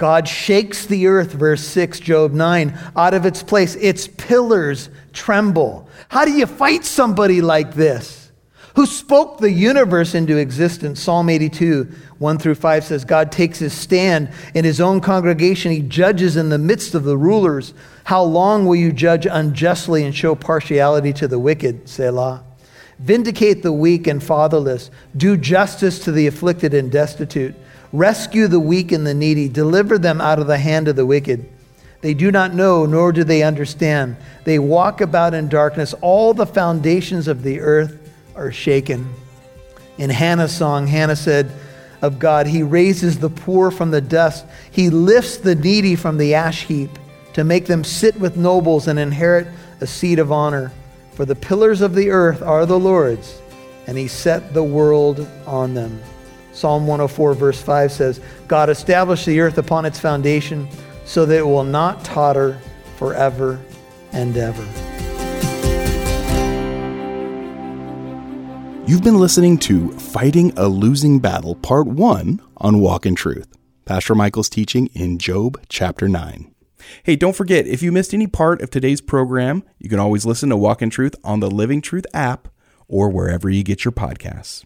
God 0.02 0.28
shakes 0.28 0.88
the 0.88 1.06
earth, 1.06 1.32
verse 1.34 1.64
6, 1.64 2.00
Job 2.00 2.32
9, 2.32 2.76
out 2.96 3.14
of 3.14 3.28
its 3.28 3.44
place. 3.44 3.76
Its 3.76 4.08
pillars 4.08 4.90
tremble. 5.14 5.88
How 6.10 6.26
do 6.26 6.32
you 6.32 6.48
fight 6.48 6.86
somebody 6.86 7.40
like 7.40 7.76
this? 7.76 8.32
Who 8.76 8.88
spoke 8.88 9.38
the 9.38 9.52
universe 9.52 10.16
into 10.16 10.38
existence? 10.38 11.00
Psalm 11.00 11.30
82, 11.30 11.84
1 12.18 12.40
through 12.40 12.56
5 12.56 12.84
says, 12.84 13.06
God 13.06 13.32
takes 13.32 13.60
his 13.60 13.74
stand 13.74 14.32
in 14.56 14.66
his 14.66 14.82
own 14.82 15.02
congregation. 15.02 15.72
He 15.72 15.84
judges 15.84 16.36
in 16.36 16.50
the 16.50 16.58
midst 16.58 16.96
of 16.96 17.04
the 17.04 17.16
rulers. 17.16 17.76
How 18.04 18.24
long 18.24 18.66
will 18.66 18.78
you 18.78 18.92
judge 18.92 19.28
unjustly 19.28 20.04
and 20.04 20.16
show 20.16 20.34
partiality 20.34 21.14
to 21.14 21.28
the 21.28 21.38
wicked? 21.38 21.88
Selah. 21.88 22.44
Vindicate 22.98 23.62
the 23.62 23.72
weak 23.72 24.08
and 24.08 24.24
fatherless. 24.24 24.90
Do 25.16 25.38
justice 25.38 26.00
to 26.06 26.12
the 26.12 26.26
afflicted 26.26 26.74
and 26.74 26.92
destitute. 26.92 27.54
Rescue 27.94 28.48
the 28.48 28.60
weak 28.60 28.92
and 28.92 29.06
the 29.06 29.14
needy. 29.14 29.50
Deliver 29.50 29.98
them 29.98 30.22
out 30.22 30.40
of 30.40 30.48
the 30.48 30.58
hand 30.58 30.88
of 30.88 30.96
the 30.96 31.06
wicked. 31.06 31.50
They 32.02 32.14
do 32.14 32.32
not 32.32 32.54
know, 32.54 32.86
nor 32.86 33.12
do 33.12 33.24
they 33.24 33.44
understand. 33.44 34.16
They 34.44 34.60
walk 34.60 35.02
about 35.02 35.34
in 35.34 35.50
darkness. 35.50 35.94
All 36.02 36.34
the 36.34 36.46
foundations 36.46 37.28
of 37.28 37.44
the 37.44 37.60
earth 37.60 37.98
are 38.36 38.52
shaken. 38.52 39.14
In 39.98 40.10
Hannah's 40.10 40.56
song, 40.56 40.88
Hannah 40.88 41.16
said 41.16 41.52
of 42.02 42.18
God, 42.18 42.48
He 42.48 42.64
raises 42.64 43.20
the 43.20 43.30
poor 43.30 43.70
from 43.70 43.92
the 43.92 44.02
dust, 44.02 44.46
He 44.72 44.90
lifts 44.90 45.38
the 45.38 45.56
needy 45.56 45.96
from 45.96 46.18
the 46.18 46.34
ash 46.34 46.66
heap 46.66 46.90
to 47.34 47.44
make 47.44 47.68
them 47.68 47.84
sit 47.84 48.20
with 48.20 48.36
nobles 48.36 48.88
and 48.88 48.98
inherit 48.98 49.48
a 49.80 49.88
seat 49.88 50.20
of 50.20 50.32
honor. 50.32 50.72
For 51.14 51.26
the 51.26 51.36
pillars 51.36 51.82
of 51.82 51.94
the 51.94 52.10
earth 52.10 52.42
are 52.42 52.66
the 52.66 52.80
Lord's, 52.80 53.40
and 53.86 53.98
he 53.98 54.08
set 54.08 54.54
the 54.54 54.64
world 54.64 55.28
on 55.46 55.74
them. 55.74 56.02
Psalm 56.54 56.88
104, 56.88 57.34
verse 57.34 57.62
5 57.62 57.92
says, 57.92 58.22
God 58.48 58.70
established 58.70 59.26
the 59.26 59.40
earth 59.40 59.58
upon 59.58 59.86
its 59.86 60.00
foundation 60.00 60.68
so 61.06 61.26
that 61.26 61.38
it 61.38 61.48
will 61.48 61.64
not 61.64 62.04
totter 62.04 62.60
forever 62.98 63.60
and 64.12 64.36
ever. 64.36 64.64
You've 68.88 69.04
been 69.04 69.20
listening 69.20 69.58
to 69.60 69.92
Fighting 69.94 70.52
a 70.58 70.68
Losing 70.68 71.20
Battle, 71.20 71.56
Part 71.56 71.88
1 71.88 72.42
on 72.58 72.80
Walk 72.80 73.06
in 73.06 73.16
Truth. 73.16 73.58
Pastor 73.86 74.16
Michael's 74.16 74.50
teaching 74.50 74.88
in 74.94 75.18
Job 75.18 75.62
chapter 75.70 76.10
9. 76.10 76.54
Hey, 77.04 77.16
don't 77.16 77.36
forget, 77.36 77.68
if 77.68 77.82
you 77.82 77.92
missed 77.92 78.14
any 78.14 78.28
part 78.28 78.62
of 78.62 78.70
today's 78.70 79.00
program, 79.00 79.64
you 79.80 79.90
can 79.90 80.00
always 80.00 80.26
listen 80.26 80.50
to 80.50 80.58
Walk 80.58 80.82
in 80.82 80.90
Truth 80.90 81.16
on 81.24 81.40
the 81.40 81.50
Living 81.50 81.82
Truth 81.82 82.06
app 82.14 82.50
or 82.88 83.10
wherever 83.10 83.50
you 83.50 83.64
get 83.64 83.86
your 83.86 83.94
podcasts. 83.94 84.66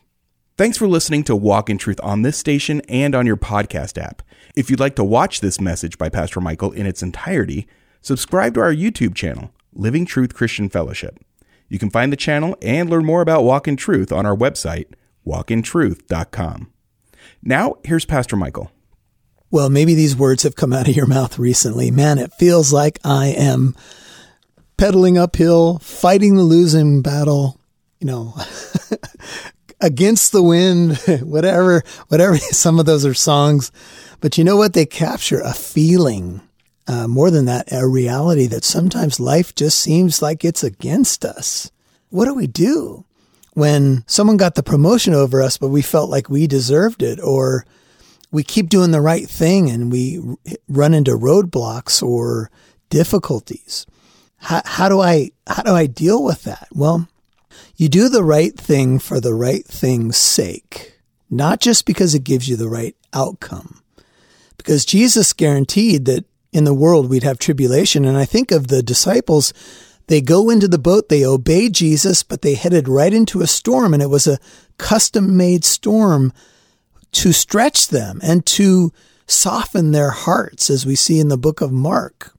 Thanks 0.57 0.77
for 0.77 0.87
listening 0.87 1.25
to 1.25 1.35
Walk 1.35 1.69
in 1.69 1.77
Truth 1.77 1.99
on 2.01 2.21
this 2.21 2.37
station 2.37 2.79
and 2.87 3.13
on 3.13 3.25
your 3.25 3.35
podcast 3.35 4.01
app. 4.01 4.21
If 4.55 4.69
you'd 4.69 4.79
like 4.79 4.95
to 4.95 5.03
watch 5.03 5.41
this 5.41 5.59
message 5.59 5.97
by 5.97 6.07
Pastor 6.07 6.39
Michael 6.39 6.71
in 6.71 6.85
its 6.85 7.03
entirety, 7.03 7.67
subscribe 7.99 8.53
to 8.53 8.61
our 8.61 8.73
YouTube 8.73 9.15
channel, 9.15 9.51
Living 9.73 10.05
Truth 10.05 10.33
Christian 10.33 10.69
Fellowship. 10.69 11.19
You 11.67 11.77
can 11.77 11.89
find 11.89 12.09
the 12.09 12.15
channel 12.15 12.55
and 12.61 12.89
learn 12.89 13.03
more 13.03 13.19
about 13.19 13.43
Walk 13.43 13.67
in 13.67 13.75
Truth 13.75 14.13
on 14.13 14.25
our 14.25 14.33
website, 14.35 14.85
walkintruth.com. 15.27 16.71
Now, 17.43 17.75
here's 17.83 18.05
Pastor 18.05 18.37
Michael. 18.37 18.71
Well, 19.51 19.69
maybe 19.69 19.93
these 19.93 20.15
words 20.15 20.43
have 20.43 20.55
come 20.55 20.71
out 20.71 20.87
of 20.87 20.95
your 20.95 21.05
mouth 21.05 21.37
recently. 21.37 21.91
Man, 21.91 22.17
it 22.17 22.31
feels 22.31 22.71
like 22.71 22.97
I 23.03 23.27
am 23.27 23.75
pedaling 24.77 25.17
uphill, 25.17 25.79
fighting 25.79 26.37
the 26.37 26.43
losing 26.43 27.01
battle, 27.01 27.59
you 27.99 28.07
know, 28.07 28.35
against 29.85 30.31
the 30.31 30.43
wind, 30.43 30.97
whatever, 31.21 31.83
whatever. 32.07 32.37
Some 32.51 32.79
of 32.79 32.85
those 32.85 33.05
are 33.05 33.13
songs, 33.13 33.71
but 34.19 34.37
you 34.37 34.43
know 34.43 34.57
what? 34.57 34.73
They 34.73 34.85
capture 34.85 35.39
a 35.39 35.53
feeling. 35.53 36.41
Uh, 36.87 37.07
more 37.07 37.31
than 37.31 37.45
that, 37.45 37.71
a 37.71 37.87
reality 37.87 38.45
that 38.45 38.63
sometimes 38.63 39.19
life 39.19 39.55
just 39.55 39.79
seems 39.79 40.21
like 40.21 40.45
it's 40.45 40.63
against 40.63 41.25
us. 41.25 41.71
What 42.09 42.25
do 42.25 42.35
we 42.35 42.45
do 42.45 43.05
when 43.53 44.03
someone 44.05 44.37
got 44.37 44.53
the 44.53 44.61
promotion 44.61 45.13
over 45.13 45.41
us, 45.41 45.57
but 45.57 45.69
we 45.69 45.81
felt 45.81 46.11
like 46.11 46.29
we 46.29 46.45
deserved 46.45 47.01
it, 47.01 47.19
or 47.19 47.65
we 48.31 48.43
keep 48.43 48.69
doing 48.69 48.91
the 48.91 49.01
right 49.01 49.27
thing 49.27 49.69
and 49.69 49.91
we 49.91 50.19
run 50.67 50.93
into 50.93 51.11
roadblocks 51.11 52.03
or 52.03 52.51
difficulties. 52.89 53.85
How, 54.37 54.61
how 54.65 54.89
do 54.89 54.99
I 54.99 55.31
how 55.47 55.63
do 55.63 55.73
I 55.73 55.87
deal 55.87 56.23
with 56.23 56.43
that? 56.43 56.67
Well, 56.73 57.07
you 57.75 57.89
do 57.89 58.09
the 58.09 58.23
right 58.23 58.55
thing 58.57 58.99
for 58.99 59.19
the 59.19 59.33
right 59.33 59.65
thing's 59.65 60.17
sake, 60.17 60.99
not 61.29 61.59
just 61.59 61.85
because 61.85 62.15
it 62.15 62.23
gives 62.23 62.47
you 62.47 62.55
the 62.55 62.69
right 62.69 62.95
outcome. 63.13 63.81
Because 64.57 64.85
Jesus 64.85 65.33
guaranteed 65.33 66.05
that 66.05 66.25
in 66.51 66.63
the 66.63 66.73
world 66.73 67.09
we'd 67.09 67.23
have 67.23 67.37
tribulation. 67.37 68.05
And 68.05 68.17
I 68.17 68.25
think 68.25 68.51
of 68.51 68.67
the 68.67 68.81
disciples, 68.81 69.53
they 70.07 70.21
go 70.21 70.49
into 70.49 70.67
the 70.67 70.79
boat, 70.79 71.09
they 71.09 71.25
obey 71.25 71.69
Jesus, 71.69 72.23
but 72.23 72.41
they 72.41 72.53
headed 72.53 72.87
right 72.87 73.13
into 73.13 73.41
a 73.41 73.47
storm, 73.47 73.93
and 73.93 74.01
it 74.01 74.09
was 74.09 74.25
a 74.25 74.39
custom 74.77 75.35
made 75.35 75.65
storm 75.65 76.31
to 77.11 77.33
stretch 77.33 77.89
them 77.89 78.19
and 78.23 78.45
to 78.45 78.91
soften 79.27 79.91
their 79.91 80.11
hearts, 80.11 80.69
as 80.69 80.85
we 80.85 80.95
see 80.95 81.19
in 81.19 81.29
the 81.29 81.37
book 81.37 81.59
of 81.59 81.71
Mark. 81.71 82.33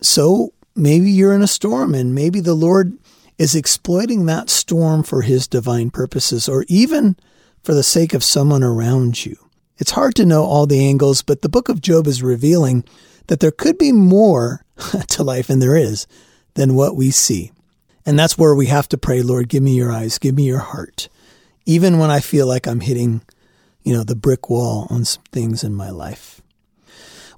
So 0.00 0.52
maybe 0.74 1.10
you're 1.10 1.34
in 1.34 1.42
a 1.42 1.46
storm 1.46 1.94
and 1.94 2.14
maybe 2.14 2.40
the 2.40 2.54
Lord 2.54 2.98
is 3.42 3.56
exploiting 3.56 4.26
that 4.26 4.48
storm 4.48 5.02
for 5.02 5.22
his 5.22 5.48
divine 5.48 5.90
purposes 5.90 6.48
or 6.48 6.64
even 6.68 7.16
for 7.62 7.74
the 7.74 7.82
sake 7.82 8.14
of 8.14 8.22
someone 8.22 8.62
around 8.62 9.24
you. 9.24 9.36
It's 9.78 9.90
hard 9.90 10.14
to 10.16 10.24
know 10.24 10.44
all 10.44 10.66
the 10.66 10.86
angles, 10.86 11.22
but 11.22 11.42
the 11.42 11.48
book 11.48 11.68
of 11.68 11.80
Job 11.80 12.06
is 12.06 12.22
revealing 12.22 12.84
that 13.26 13.40
there 13.40 13.50
could 13.50 13.78
be 13.78 13.90
more 13.90 14.64
to 15.08 15.24
life, 15.24 15.50
and 15.50 15.60
there 15.60 15.76
is, 15.76 16.06
than 16.54 16.74
what 16.74 16.94
we 16.94 17.10
see. 17.10 17.50
And 18.06 18.18
that's 18.18 18.38
where 18.38 18.54
we 18.54 18.66
have 18.66 18.88
to 18.90 18.98
pray, 18.98 19.22
Lord, 19.22 19.48
give 19.48 19.62
me 19.62 19.74
your 19.74 19.90
eyes, 19.90 20.18
give 20.18 20.36
me 20.36 20.44
your 20.44 20.60
heart. 20.60 21.08
Even 21.66 21.98
when 21.98 22.10
I 22.10 22.20
feel 22.20 22.46
like 22.46 22.66
I'm 22.68 22.80
hitting 22.80 23.22
you 23.82 23.92
know, 23.92 24.04
the 24.04 24.16
brick 24.16 24.48
wall 24.48 24.86
on 24.90 25.04
some 25.04 25.24
things 25.32 25.64
in 25.64 25.74
my 25.74 25.90
life. 25.90 26.41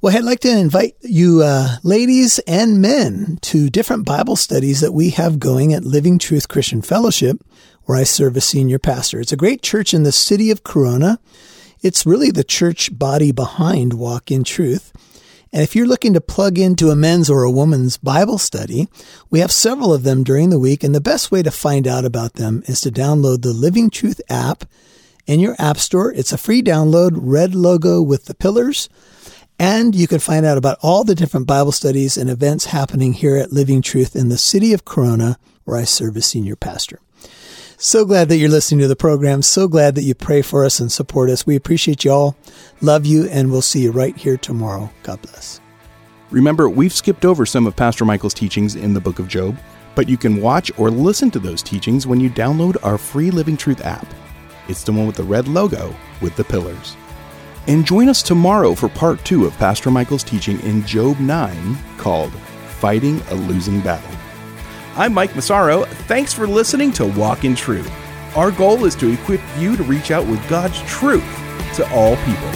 Well, 0.05 0.15
I'd 0.15 0.23
like 0.23 0.41
to 0.41 0.55
invite 0.55 0.97
you, 1.01 1.43
uh, 1.43 1.77
ladies 1.83 2.39
and 2.41 2.83
men, 2.83 3.39
to 3.41 3.71
different 3.71 4.05
Bible 4.05 4.37
studies 4.37 4.83
that 4.83 4.93
we 4.93 5.09
have 5.09 5.39
going 5.39 5.73
at 5.73 5.83
Living 5.83 6.19
Truth 6.19 6.47
Christian 6.47 6.83
Fellowship, 6.83 7.43
where 7.85 7.97
I 7.97 8.05
serve 8.05 8.37
as 8.37 8.45
senior 8.45 8.79
pastor. 8.79 9.19
It's 9.19 9.33
a 9.33 9.37
great 9.39 9.63
church 9.63 9.95
in 9.95 10.03
the 10.03 10.13
city 10.13 10.51
of 10.51 10.63
Corona. 10.63 11.21
It's 11.81 12.05
really 12.05 12.31
the 12.31 12.45
church 12.45 12.91
body 12.99 13.33
behind 13.33 13.95
Walk 13.95 14.31
in 14.31 14.45
Truth. 14.45 14.93
And 15.55 15.63
if 15.63 15.75
you're 15.75 15.87
looking 15.87 16.13
to 16.13 16.21
plug 16.21 16.59
into 16.59 16.91
a 16.91 16.97
men's 16.97 17.31
or 17.31 17.43
a 17.43 17.51
woman's 17.51 17.97
Bible 17.97 18.37
study, 18.37 18.91
we 19.31 19.41
have 19.41 19.51
several 19.51 19.95
of 19.95 20.03
them 20.03 20.23
during 20.23 20.51
the 20.51 20.59
week. 20.59 20.85
And 20.85 20.95
the 20.95 21.01
best 21.01 21.33
way 21.33 21.43
to 21.43 21.51
find 21.51 21.89
out 21.89 22.05
about 22.05 22.35
them 22.35 22.63
is 22.67 22.83
to 22.83 22.91
download 22.91 23.41
the 23.41 23.55
Living 23.55 23.89
Truth 23.89 24.21
app 24.29 24.67
in 25.25 25.41
your 25.41 25.57
app 25.59 25.79
store. 25.79 26.13
It's 26.13 26.31
a 26.31 26.37
free 26.37 26.61
download, 26.61 27.13
red 27.15 27.55
logo 27.55 28.03
with 28.03 28.27
the 28.27 28.35
pillars. 28.35 28.91
And 29.59 29.95
you 29.95 30.07
can 30.07 30.19
find 30.19 30.45
out 30.45 30.59
about 30.59 30.79
all 30.83 31.05
the 31.05 31.15
different 31.15 31.47
Bible 31.47 31.73
studies 31.73 32.17
and 32.17 32.29
events 32.29 32.67
happening 32.67 33.13
here 33.13 33.37
at 33.37 33.53
Living 33.53 33.83
Truth 33.83 34.17
in 34.17 34.29
the 34.29 34.39
city 34.39 34.73
of 34.73 34.85
Corona, 34.85 35.39
where 35.65 35.77
I 35.77 35.85
serve 35.85 36.17
as 36.17 36.27
senior 36.27 36.57
pastor. 36.57 37.01
So 37.77 38.05
glad 38.05 38.29
that 38.29 38.37
you're 38.37 38.49
listening 38.49 38.81
to 38.81 38.89
the 38.89 38.97
program. 38.97 39.43
So 39.43 39.69
glad 39.69 39.95
that 39.95 40.03
you 40.03 40.15
pray 40.15 40.43
for 40.43 40.65
us 40.65 40.81
and 40.81 40.91
support 40.91 41.29
us. 41.31 41.47
We 41.47 41.57
appreciate 41.57 42.05
you 42.05 42.13
all. 42.13 42.37
Love 42.81 43.05
you, 43.05 43.29
and 43.29 43.51
we'll 43.51 43.63
see 43.63 43.83
you 43.83 43.91
right 43.91 44.17
here 44.17 44.37
tomorrow. 44.37 44.91
God 45.03 45.21
bless. 45.23 45.61
Remember, 46.31 46.69
we've 46.69 46.93
skipped 46.93 47.25
over 47.25 47.47
some 47.47 47.67
of 47.67 47.77
Pastor 47.77 48.05
Michael's 48.05 48.35
teachings 48.35 48.75
in 48.75 48.95
the 48.95 49.01
book 49.01 49.19
of 49.19 49.29
Job, 49.29 49.57
but 49.95 50.09
you 50.09 50.17
can 50.17 50.41
watch 50.41 50.73
or 50.79 50.91
listen 50.91 51.31
to 51.33 51.39
those 51.39 51.63
teachings 51.63 52.07
when 52.07 52.21
you 52.21 52.31
download 52.31 52.77
our 52.83 52.99
free 52.99 53.31
Living 53.31 53.57
Truth 53.57 53.85
app. 53.85 54.07
It's 54.67 54.83
the 54.83 54.93
one 54.93 55.07
with 55.07 55.17
the 55.17 55.23
red 55.23 55.47
logo 55.47 55.95
with 56.21 56.35
the 56.37 56.45
pillars. 56.45 56.97
And 57.67 57.87
join 57.87 58.11
us 58.11 58.23
tomorrow 58.23 58.75
for 58.75 58.91
part 58.91 59.25
two 59.25 59.47
of 59.47 59.57
Pastor 59.57 59.91
Michael's 59.91 60.23
teaching 60.23 60.61
in 60.61 60.85
Job 60.85 61.19
9 61.19 61.79
called 61.97 62.31
Fighting 62.79 63.23
a 63.31 63.35
Losing 63.35 63.81
Battle. 63.81 64.15
I'm 64.97 65.15
Mike 65.15 65.35
Massaro. 65.35 65.85
Thanks 66.07 66.35
for 66.35 66.47
listening 66.47 66.93
to 66.93 67.07
Walk 67.07 67.47
in 67.47 67.55
Truth. 67.55 67.91
Our 68.37 68.51
goal 68.51 68.85
is 68.85 68.95
to 68.97 69.11
equip 69.11 69.41
you 69.57 69.77
to 69.77 69.83
reach 69.83 70.11
out 70.11 70.27
with 70.27 70.47
God's 70.47 70.79
truth 70.83 71.25
to 71.77 71.91
all 71.91 72.17
people. 72.17 72.51